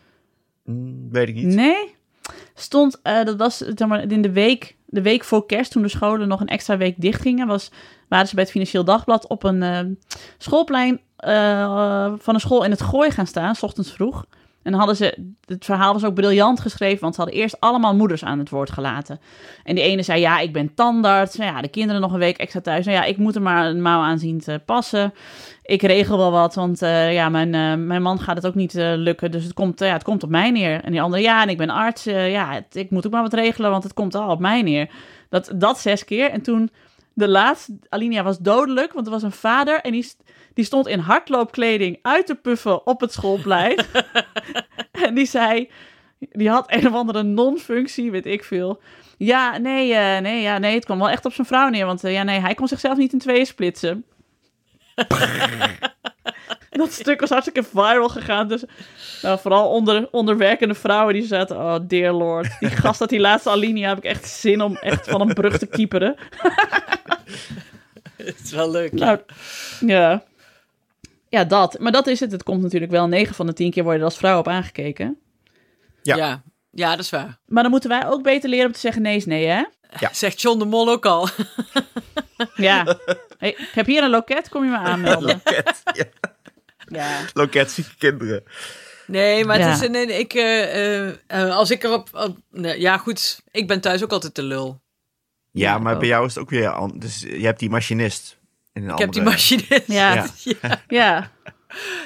[0.66, 1.46] Hm, weet ik niet.
[1.46, 1.96] Nee.
[2.56, 5.88] Stond, eh, dat was zeg maar, in de week, de week voor kerst, toen de
[5.88, 7.72] scholen nog een extra week dicht gingen, was,
[8.08, 9.80] waren ze bij het Financieel Dagblad op een eh,
[10.38, 11.02] schoolplein
[12.18, 14.26] van een school in het Gooi gaan staan, s ochtends vroeg.
[14.64, 18.24] En hadden ze, het verhaal was ook briljant geschreven, want ze hadden eerst allemaal moeders
[18.24, 19.20] aan het woord gelaten.
[19.64, 21.36] En die ene zei, ja, ik ben tandarts.
[21.36, 22.86] Nou ja, de kinderen nog een week extra thuis.
[22.86, 25.14] Nou ja, ik moet er maar een mouw aan zien te passen.
[25.64, 28.76] Ik regel wel wat, want eh, ja, mijn, eh, mijn man gaat het ook niet
[28.76, 29.32] eh, lukken.
[29.32, 30.84] Dus het komt, ja, het komt op mij neer.
[30.84, 32.04] En die andere, ja, en ik ben arts.
[32.04, 34.90] ja, ik moet ook maar wat regelen, want het komt al op mij neer.
[35.30, 36.30] Dat, dat zes keer.
[36.30, 36.70] En toen
[37.14, 40.12] de laatste, Alinea was dodelijk, want er was een vader en die,
[40.60, 43.86] die stond in hardloopkleding uit te puffen op het schoolplein.
[45.06, 45.70] en die zei,
[46.20, 48.82] die had een of andere non-functie, weet ik veel.
[49.18, 52.04] Ja, nee, eh, nee, ja, nee, het kwam wel echt op zijn vrouw neer, want
[52.04, 54.06] eh, ja, nee, hij kon zichzelf niet in tweeën splitsen.
[56.70, 58.48] dat stuk was hartstikke viral gegaan.
[58.48, 58.64] Dus
[59.22, 62.60] nou, vooral onder, onder werkende vrouwen die zaten, oh dear lord.
[62.60, 65.58] Die gast uit die laatste alinea heb ik echt zin om echt van een brug
[65.58, 66.16] te kieperen.
[68.24, 68.92] Het is wel leuk.
[68.92, 69.20] Nou,
[69.80, 70.24] ja.
[71.30, 71.80] Ja, dat.
[71.80, 72.32] Maar dat is het.
[72.32, 75.18] Het komt natuurlijk wel 9 van de 10 keer worden er als vrouw op aangekeken.
[76.04, 76.16] Ja.
[76.16, 76.44] Ja.
[76.72, 76.90] ja.
[76.90, 77.40] dat is waar.
[77.46, 79.64] Maar dan moeten wij ook beter leren om te zeggen nee is nee, hè?
[80.00, 80.10] Ja.
[80.24, 81.28] Zegt John de Mol ook al.
[82.56, 82.98] Ja.
[83.38, 85.42] Hey, ik heb hier een loket, kom je me aanmelden.
[85.46, 86.06] Loket, ja.
[87.00, 87.20] Ja.
[87.34, 88.44] Loket zieke kinderen.
[89.08, 89.66] Nee, maar Ja.
[89.70, 89.90] het is...
[89.90, 92.10] Nee, nee, ik, eh, eh, eh, als ik erop...
[92.14, 93.42] op- nee, ja, goed.
[93.52, 94.82] Ik ben thuis ook altijd de lul.
[95.52, 96.90] Ja, maar bij jou is het ook weer...
[96.96, 98.38] Dus je hebt die machinist.
[98.74, 99.84] In een Ik heb die andere- machinist.
[99.88, 100.14] Ja.
[100.14, 100.28] Ja.
[100.68, 100.82] ja.
[100.88, 101.32] Ja.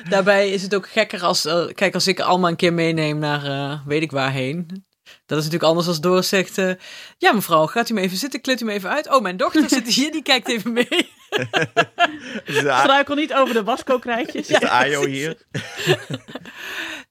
[0.10, 3.46] Daarbij is het ook gekker als, eh, kijk, als ik allemaal een keer meeneem naar
[3.46, 4.86] eh, weet ik waarheen.
[5.26, 6.72] Dat is natuurlijk anders als Doris zegt, eh,
[7.18, 9.10] ja mevrouw, gaat u me even zitten, klit u me even uit.
[9.10, 10.88] Oh, mijn dochter zit hier, die kijkt even mee.
[12.82, 14.50] Struikel niet over de wasco-krijtjes.
[14.50, 15.38] is de AJO hier?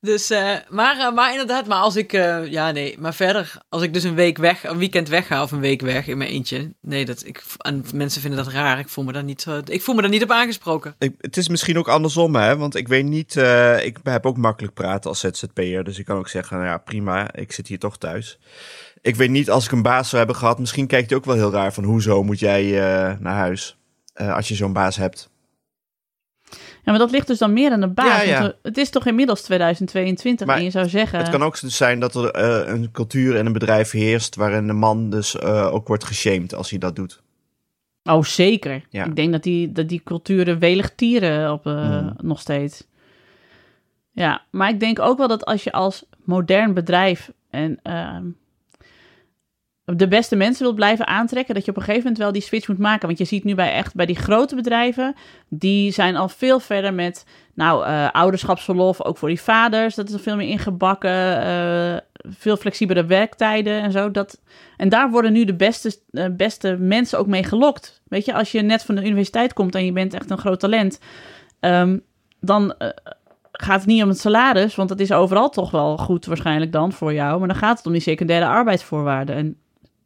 [0.03, 3.83] Dus, eh, maar, eh, maar inderdaad, maar als ik, eh, ja nee, maar verder, als
[3.83, 6.75] ik dus een week weg, een weekend wegga of een week weg in mijn eentje.
[6.81, 8.79] Nee, dat, ik, en mensen vinden dat raar.
[8.79, 10.95] Ik voel me daar niet, ik voel me daar niet op aangesproken.
[10.99, 12.57] Ik, het is misschien ook andersom, hè?
[12.57, 13.37] Want ik weet niet,
[13.83, 15.85] ik heb ook makkelijk praten als ZZP'er.
[15.85, 18.39] Dus ik kan ook zeggen, nou ja, prima, ik zit hier toch thuis.
[19.01, 21.35] Ik weet niet, als ik een baas zou hebben gehad, misschien kijkt hij ook wel
[21.35, 22.71] heel raar van, hoezo moet jij
[23.21, 23.77] naar huis?
[24.13, 25.31] Eh, als je zo'n baas hebt.
[26.85, 28.25] Ja, maar dat ligt dus dan meer aan de baas.
[28.25, 28.53] Ja, ja.
[28.63, 31.19] Het is toch inmiddels 2022 Maar en je zou zeggen...
[31.19, 34.67] Het kan ook dus zijn dat er eh, een cultuur in een bedrijf heerst waarin
[34.67, 37.23] de man dus eh, ook wordt geshamed als hij dat doet.
[38.05, 38.83] Oh, zeker.
[38.91, 39.05] Ja.
[39.05, 42.15] Ik denk dat die, dat die culturen welig tieren op, eh, Mm.
[42.23, 42.87] nog steeds.
[44.13, 48.25] Ja, maar ik denk ook wel dat als je als modern bedrijf en ehm,
[49.85, 52.69] de beste mensen wilt blijven aantrekken, dat je op een gegeven moment wel die switch
[52.69, 53.07] moet maken.
[53.07, 55.15] Want je ziet nu bij echt bij die grote bedrijven,
[55.49, 59.95] die zijn al veel verder met nou, eh, ouderschapsverlof, ook voor die vaders.
[59.95, 61.43] Dat is er veel meer ingebakken.
[61.43, 61.97] eh,
[62.29, 64.11] veel flexibele werktijden en zo.
[64.11, 64.41] Dat,
[64.77, 68.03] en daar worden nu de beste, eh, beste mensen ook mee gelokt.
[68.09, 70.61] Weet je, als je net van de universiteit komt en je bent echt een groot
[70.61, 71.01] talent,
[71.61, 71.99] ehm,
[72.41, 72.75] dan
[73.53, 76.93] gaat het niet om het salaris, want dat is overal toch wel goed waarschijnlijk dan
[76.93, 77.39] voor jou.
[77.39, 79.37] Maar dan gaat het om die secundaire arbeidsvoorwaarden.
[79.37, 79.57] En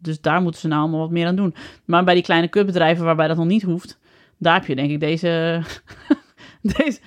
[0.07, 1.55] dus daar moeten ze nou allemaal wat meer aan doen.
[1.85, 3.99] Maar bij die kleine kutbedrijven waarbij dat nog niet hoeft,
[4.39, 5.63] daar heb je denk ik deze,
[6.77, 7.01] deze,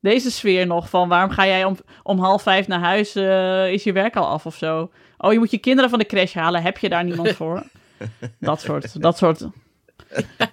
[0.00, 3.82] deze sfeer nog van waarom ga jij om, om half vijf naar huis, eh, is
[3.82, 4.90] je werk al af of zo.
[5.18, 7.62] Oh, je moet je kinderen van de crash halen, heb je daar niemand voor?
[8.40, 9.40] Dat soort, dat soort.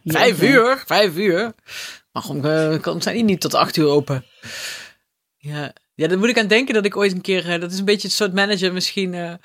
[0.05, 1.53] Vijf uur, vijf uur.
[2.11, 4.25] Waarom eh, kan- zijn die niet tot acht uur open?
[5.37, 7.79] Ja, ja, daar moet ik aan denken dat ik ooit een keer, eh, dat is
[7.79, 9.39] een beetje het soort manager misschien.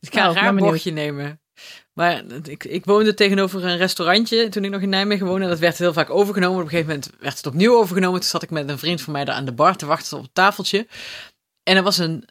[0.00, 1.40] Eh ik ga Nou, een ben raar bochtje nemen.
[1.92, 5.44] Maar ik, ik woonde tegenover een restaurantje toen ik nog in Nijmegen woonde.
[5.44, 6.56] En dat werd heel vaak overgenomen.
[6.56, 8.20] Op een gegeven moment werd het opnieuw overgenomen.
[8.20, 10.22] Toen zat ik met een vriend van mij daar aan de bar te wachten op
[10.22, 10.86] het tafeltje.
[11.62, 12.28] En er was een.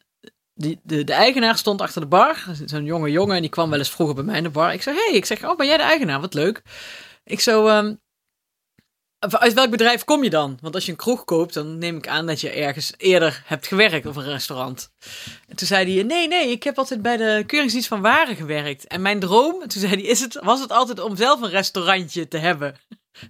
[0.53, 2.45] Die, de, de eigenaar stond achter de bar.
[2.65, 3.35] Zo'n jonge jongen.
[3.35, 4.73] En die kwam wel eens vroeger bij mij in de bar.
[4.73, 6.21] Ik zei: hey, ik zeg, oh, ben jij de eigenaar?
[6.21, 6.61] Wat leuk.
[7.23, 7.67] Ik zo.
[7.67, 7.95] ehm,
[9.19, 10.57] uit welk bedrijf kom je dan?
[10.61, 13.67] Want als je een kroeg koopt, dan neem ik aan dat je ergens eerder hebt
[13.67, 14.91] gewerkt of een restaurant.
[15.47, 18.87] En toen zei hij, nee, nee, ik heb altijd bij de keuringsdienst van waren gewerkt.
[18.87, 22.27] En mijn droom, toen zei hij, is het, was het altijd om zelf een restaurantje
[22.27, 22.75] te hebben.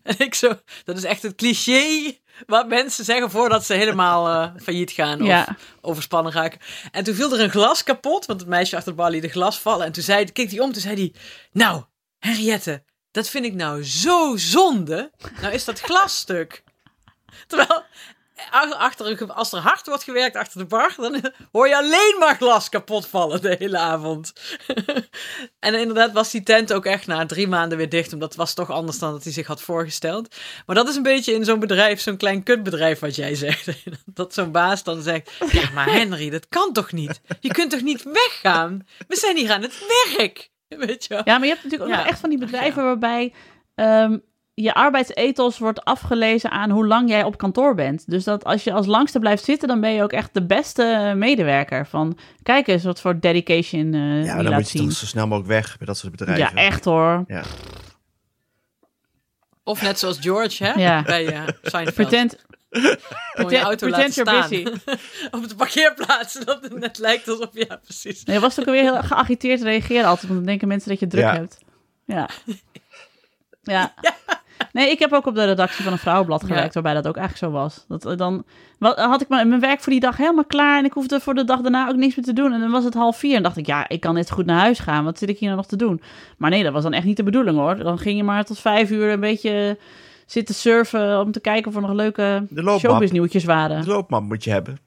[0.03, 4.61] En ik zo, dat is echt het cliché wat mensen zeggen voordat ze helemaal eh,
[4.61, 5.57] failliet gaan of Ja.
[5.81, 6.59] overspannen raken.
[6.91, 9.29] En toen viel er een glas kapot, want het meisje achter de bar liet een
[9.29, 9.86] glas vallen.
[9.86, 11.13] En toen zei, keek hij om, toen zei hij,
[11.51, 11.83] nou,
[12.19, 12.83] Henriette,
[13.16, 15.11] dat vind ik nou zo zonde.
[15.41, 16.63] Nou is dat glasstuk.
[17.47, 17.84] Terwijl,
[18.49, 22.36] ach- achter, als er hard wordt gewerkt achter de bar, dan hoor je alleen maar
[22.36, 24.34] glas kapot vallen de hele avond.
[25.59, 28.53] en inderdaad was die tent ook echt na drie maanden weer dicht, omdat het was
[28.53, 30.36] toch anders dan dat hij zich had voorgesteld.
[30.66, 33.68] Maar dat is een beetje in zo'n bedrijf, zo'n klein kutbedrijf wat jij zegt.
[34.05, 37.22] dat zo'n baas dan zegt, ja maar Henry, dat kan toch niet?
[37.39, 38.88] Je kunt toch niet weggaan?
[39.07, 39.86] We zijn hier aan het
[40.18, 40.53] werk.
[40.86, 41.21] Weet je wel?
[41.26, 42.01] Ja, maar je hebt natuurlijk ook Ja.
[42.03, 43.34] nog echt van die bedrijven waarbij
[43.76, 44.17] ehm,
[44.53, 48.09] je arbeidsethos wordt afgelezen aan hoe lang jij op kantoor bent.
[48.09, 51.13] Dus dat als je als langste blijft zitten, dan ben je ook echt de beste
[51.15, 51.88] medewerker.
[51.88, 54.88] Van kijk eens wat voor dedication eh Ja, dan laat moet je zien.
[54.88, 56.43] toch zo snel mogelijk weg bij dat soort bedrijven.
[56.55, 57.23] Ja, echt hoor.
[57.28, 57.43] Ja.
[59.63, 60.73] Of net zoals George, hè?
[60.73, 61.01] Ja.
[61.01, 61.95] Bij uh, Seinfeld.
[61.95, 62.36] Pretend,
[62.80, 64.49] Gewoon je auto pretend laten staan.
[64.49, 64.65] busy.
[65.36, 66.34] Op de parkeerplaats.
[66.34, 67.49] Dat het net lijkt alsof...
[67.51, 68.23] Ja, precies.
[68.23, 71.07] Nee, je was ook weer heel geagiteerd reageren altijd, want dan denken mensen dat je
[71.07, 71.34] druk Ja.
[71.34, 71.57] hebt.
[72.05, 72.30] Ja.
[73.63, 73.93] ja.
[74.71, 76.47] Nee, ik heb ook op de redactie van een vrouwenblad Ja.
[76.47, 77.86] gewerkt, waarbij dat ook eigenlijk zo was.
[77.88, 78.43] Dat, eh, dan
[78.80, 81.34] wat, had ik mijn mijn werk voor die dag helemaal klaar en ik hoefde voor
[81.34, 82.53] de dag daarna ook niks meer te doen.
[82.53, 84.59] En dan was het half vier en dacht ik, ja, ik kan net goed naar
[84.59, 85.03] huis gaan.
[85.03, 86.01] Wat zit ik hier nou nog te doen?
[86.38, 87.76] Maar nee, dat was dan echt niet de bedoeling hoor.
[87.78, 89.78] Dan ging je maar tot vijf uur een beetje
[90.26, 92.47] zitten surfen om te kijken of er nog leuke
[92.80, 93.82] showbiznieuwtjes waren.
[93.82, 94.80] De loopmap moet je hebben.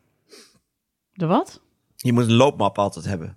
[1.13, 1.61] De wat?
[1.97, 3.37] Je moet een loopmap altijd hebben.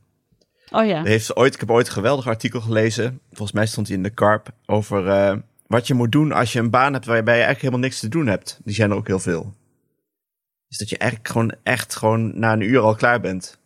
[0.71, 1.03] Oh ja.
[1.03, 3.19] Heeft ooit, ik heb ooit een geweldig artikel gelezen.
[3.29, 4.49] Volgens mij stond hij in de Karp.
[4.65, 5.37] Over eh,
[5.67, 8.07] wat je moet doen als je een baan hebt waarbij je eigenlijk helemaal niks te
[8.07, 8.59] doen hebt.
[8.63, 9.53] Die zijn er ook heel veel.
[10.67, 13.59] Is dat je eigenlijk gewoon echt gewoon na een uur al klaar bent.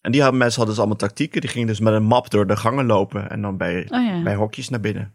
[0.00, 1.40] En die hadden, mensen hadden dus allemaal tactieken.
[1.40, 3.30] Die gingen dus met een map door de gangen lopen.
[3.30, 4.22] En dan bij, Oh ja.
[4.22, 5.14] bij hokjes naar binnen.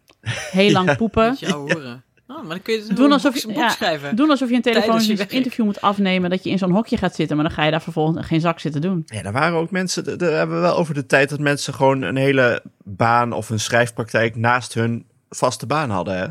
[0.51, 1.27] Heel lang poepen.
[1.29, 2.03] Moet je jou horen.
[2.27, 4.15] Oh, maar dan kun je dus Doen alsof boek, je- een boek ja, schrijven.
[4.15, 7.15] Doen alsof je een je telefonisch interview moet afnemen dat je in zo'n hokje gaat
[7.15, 9.03] zitten, maar dan ga je daar vervolgens geen zak zitten doen.
[9.05, 12.01] Ja, er waren ook mensen, daar hebben we wel over de tijd dat mensen gewoon
[12.01, 16.27] een hele baan of een schrijfpraktijk naast hun vaste baan hadden, hè?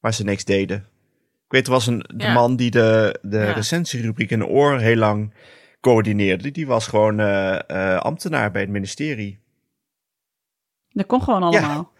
[0.00, 0.76] Waar ze niks deden.
[1.46, 2.32] Ik weet, er was een de Ja.
[2.32, 3.52] man die de, de Ja.
[3.52, 5.34] recensierubriek in de oor heel lang
[5.80, 6.50] coördineerde.
[6.50, 7.58] Die was gewoon eh,
[7.94, 9.38] eh, ambtenaar bij het ministerie.
[10.92, 11.92] Dat kon gewoon allemaal.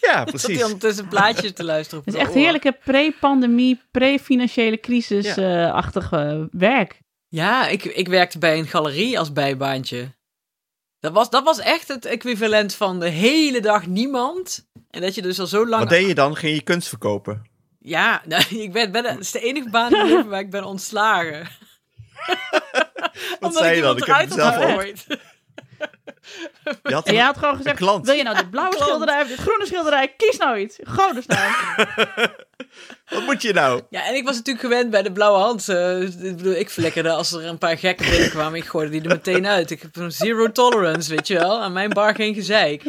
[0.00, 0.64] Ja, Zat hij precies.
[0.64, 2.36] ondertussen plaatjes te luisteren op Het is echt oor.
[2.36, 7.00] heerlijke pre-pandemie, pre-financiële crisis-achtig eh, werk.
[7.28, 10.18] Ja, ik, ik werkte bij een galerie als bijbaantje.
[11.00, 14.68] Dat was, dat was echt het equivalent van de hele dag niemand.
[14.90, 15.82] En dat je dus al zo lang...
[15.82, 16.36] Wat deed je dan?
[16.36, 17.42] Ging je kunst verkopen?
[17.78, 20.50] Ja, nou, ik ben, ben, het is de enige baan in mijn leven waar ik
[20.50, 21.48] ben ontslagen.
[23.40, 23.96] Wat zei je dan?
[23.96, 24.94] Ik heb het zelf ook.
[26.82, 28.06] Je had En jij had gewoon gezegd, klant.
[28.06, 28.88] wil je nou dit blauwe Klant.
[28.88, 30.14] schilderij of dit groene schilderij?
[30.16, 30.76] Kies nou iets.
[31.14, 31.50] Dus nou.
[33.08, 33.82] Wat moet je nou?
[33.90, 35.68] Ja, en ik was natuurlijk gewend bij de blauwe hand.
[35.68, 38.58] eh, ik bedoel, ik flikkerde als er een paar gekken binnenkwamen.
[38.58, 39.70] Ik gooide die er meteen uit.
[39.70, 41.60] Ik heb een zero tolerance, weet je wel.
[41.60, 42.82] Aan mijn bar geen gezeik.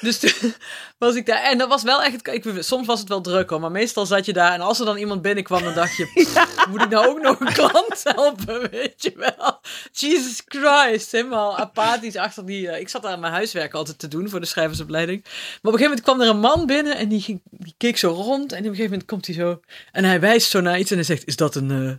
[0.00, 0.54] Dus toen
[0.98, 1.42] was ik daar.
[1.42, 2.26] En dat was wel echt...
[2.28, 4.52] Ik, soms was het wel druk hoor, maar meestal zat je daar.
[4.52, 6.04] En als er dan iemand binnenkwam, dan dacht je...
[6.14, 9.60] "Pff, Moet ik nou ook nog een klant helpen, weet je wel?
[9.92, 12.68] Jesus Christ, helemaal apathisch achter die...
[12.68, 15.22] eh, ik zat daar mijn huiswerk altijd te doen voor de schrijversopleiding.
[15.22, 17.96] Maar op een gegeven moment kwam er een man binnen en die, ging, die keek
[17.96, 18.52] zo rond.
[18.52, 19.60] En op een gegeven moment komt hij zo...
[19.92, 21.70] En hij wijst zo naar iets en hij zegt, is dat een...
[21.70, 21.92] eh,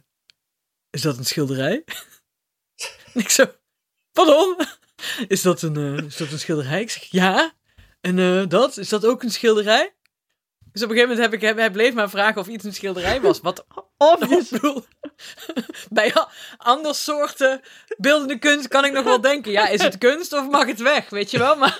[0.90, 1.84] is dat een schilderij?
[3.14, 3.46] en ik zo...
[4.12, 4.56] Pardon?
[5.28, 6.82] Is dat een, eh, is dat een schilderij?
[6.82, 7.54] Ik zeg, ja.
[8.02, 8.78] En eh, dat?
[8.78, 9.94] Is dat ook een schilderij?
[10.72, 13.22] Dus op een gegeven moment heb ik, hij bleef maar vragen of iets een schilderij
[13.22, 13.40] was.
[13.40, 13.66] Wat
[13.98, 14.50] Obvious.
[15.90, 17.62] bij a- ander soorten
[17.98, 19.52] beeldende kunst kan ik nog wel denken.
[19.52, 21.10] Ja, is het kunst of mag het weg?
[21.10, 21.56] Weet je wel?
[21.56, 21.78] Maar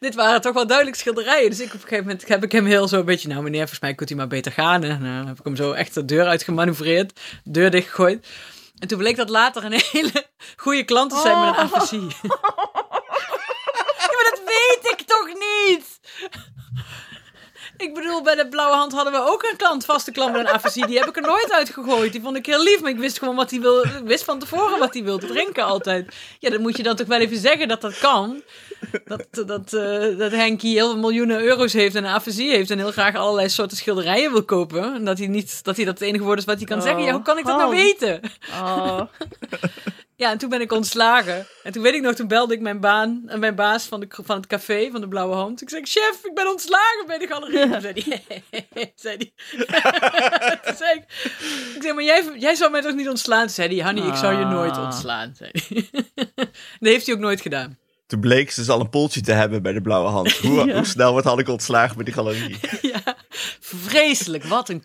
[0.00, 1.50] dit waren toch wel duidelijk schilderijen.
[1.50, 3.28] Dus ik, op een gegeven moment heb ik hem heel zo een beetje...
[3.28, 4.82] Nou meneer, volgens mij kunt u maar beter gaan.
[4.84, 7.20] En dan heb ik hem zo echt de deur uit gemanoeuvreerd.
[7.44, 8.26] Deur dichtgegooid.
[8.78, 11.72] En toen bleek dat later een hele goede klant te zijn met een Oh.
[11.72, 12.06] afasie
[14.14, 15.28] maar dat weet ik toch
[15.68, 16.00] niet?
[17.76, 20.52] Ik bedoel, bij de Blauwe Hand hadden we ook een klant, vaste klant met een
[20.54, 20.86] afasie.
[20.86, 22.12] Die heb ik er nooit uitgegooid.
[22.12, 23.82] Die vond ik heel lief, maar ik wist gewoon wat hij wil.
[23.84, 26.14] Ik wist van tevoren wat hij wilde drinken altijd.
[26.38, 28.42] Ja, dan moet je dan toch wel even zeggen dat dat kan.
[29.04, 32.78] Dat, dat, eh, dat Henkie heel veel miljoenen euro's heeft en een afasie heeft en
[32.78, 34.94] heel graag allerlei soorten schilderijen wil kopen.
[34.94, 36.82] En dat hij niet, dat hij dat het enige woord is wat hij kan Oh.
[36.84, 37.02] zeggen.
[37.04, 37.76] Ja, hoe kan ik dat nou Oh.
[37.80, 38.20] weten?
[38.50, 39.00] Oh.
[40.24, 41.46] Ja, en toen ben ik ontslagen.
[41.62, 44.06] En toen weet ik nog, toen belde ik mijn baan en mijn baas van, de,
[44.10, 45.62] van het café, van de Blauwe Hand.
[45.62, 47.70] Ik zei, chef, ik ben ontslagen bij de galerie.
[47.70, 48.22] Toen zei
[48.70, 49.34] hij, zei die.
[50.64, 51.04] toen zei ik,
[51.74, 53.40] ik zei, maar jij, jij zou mij toch niet ontslaan?
[53.40, 54.82] Toen zei hij, Hanny, ik zou je nooit Ah.
[54.84, 55.34] ontslaan.
[55.36, 55.88] Zei hij.
[56.80, 57.78] dat heeft hij ook nooit gedaan.
[58.06, 60.32] Toen bleek ze dus al een poltje te hebben bij de blauwe hand.
[60.32, 60.74] Hoe, Ja.
[60.74, 62.56] hoe snel wordt had ik ontslagen bij die galerie?
[62.82, 63.16] ja,
[63.60, 64.44] vreselijk.
[64.44, 64.84] Wat een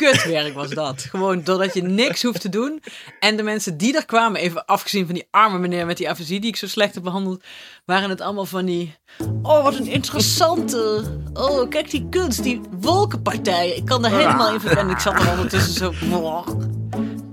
[0.00, 1.00] kutwerk was dat.
[1.10, 2.82] Gewoon doordat je niks hoeft te doen.
[3.20, 6.40] En de mensen die er kwamen, even afgezien van die arme meneer met die afasie
[6.40, 7.42] die ik zo slecht heb behandeld,
[7.84, 8.94] waren het allemaal van die...
[9.42, 11.02] Oh, wat een interessante...
[11.32, 13.76] Oh, kijk die kunst, die wolkenpartijen.
[13.76, 14.94] Ik kan er helemaal in verkennen.
[14.94, 15.92] Ik zat er ondertussen zo...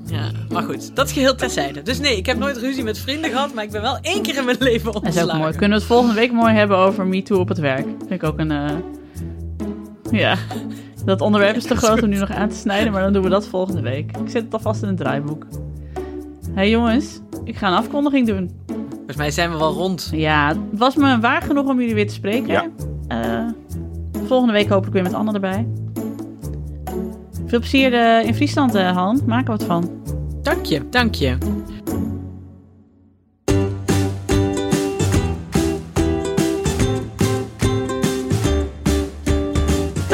[0.06, 1.82] Ja, maar goed, dat is geheel terzijde.
[1.82, 4.38] Dus nee, ik heb nooit ruzie met vrienden gehad, maar ik ben wel één keer
[4.38, 5.34] in mijn leven Dat is ontslagen.
[5.34, 5.52] ook mooi.
[5.52, 7.86] Kunnen we het volgende week mooi hebben over MeToo op het werk?
[8.00, 8.52] Vind ik ook een...
[8.52, 8.76] eh,
[10.12, 10.38] Ja,
[11.08, 13.30] dat onderwerp is te groot om nu nog aan te snijden, maar dan doen we
[13.30, 14.18] dat volgende week.
[14.18, 15.46] Ik zet het alvast in het draaiboek.
[16.46, 18.52] Hé hey jongens, ik ga een afkondiging doen.
[18.96, 20.10] Volgens mij zijn we wel rond.
[20.12, 22.48] Ja, het was me waar genoeg om jullie weer te spreken.
[22.48, 22.68] Ja.
[23.08, 23.46] Eh,
[24.26, 25.68] volgende week hopelijk weer met Anne erbij.
[27.46, 29.22] Veel plezier eh, in Friesland, eh, Han.
[29.26, 29.92] Maak er wat van.
[30.42, 31.38] Dank je, dank je.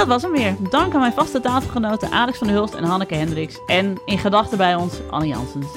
[0.03, 0.55] Dat was hem weer.
[0.69, 3.59] Dank aan mijn vaste tafelgenoten Alex van der Hulst en Hanneke Hendricks.
[3.65, 5.67] En in gedachten bij ons Anne Janssens.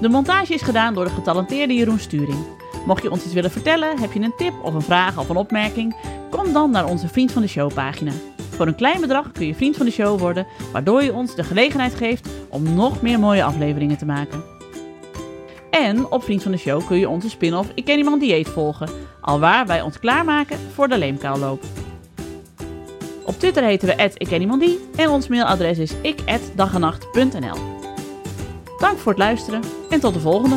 [0.00, 2.38] De montage is gedaan door de getalenteerde Jeroen Sturing.
[2.86, 5.36] Mocht je ons iets willen vertellen, heb je een tip of een vraag of een
[5.36, 5.96] opmerking,
[6.30, 8.12] kom dan naar onze Vriend van de Show pagina.
[8.50, 11.44] Voor een klein bedrag kun je vriend van de show worden, waardoor je ons de
[11.44, 14.44] gelegenheid geeft om nog meer mooie afleveringen te maken.
[15.70, 18.88] En op Vriend van de Show kun je onze spin-off Ik ken iemand dieet volgen,
[19.20, 21.62] alwaar wij ons klaarmaken voor de leemkaalloop.
[23.30, 27.56] Op Twitter heten we @ikkenniemandie en ons mailadres is ik@dagenacht.nl.
[28.78, 30.56] Dank voor het luisteren en tot de volgende.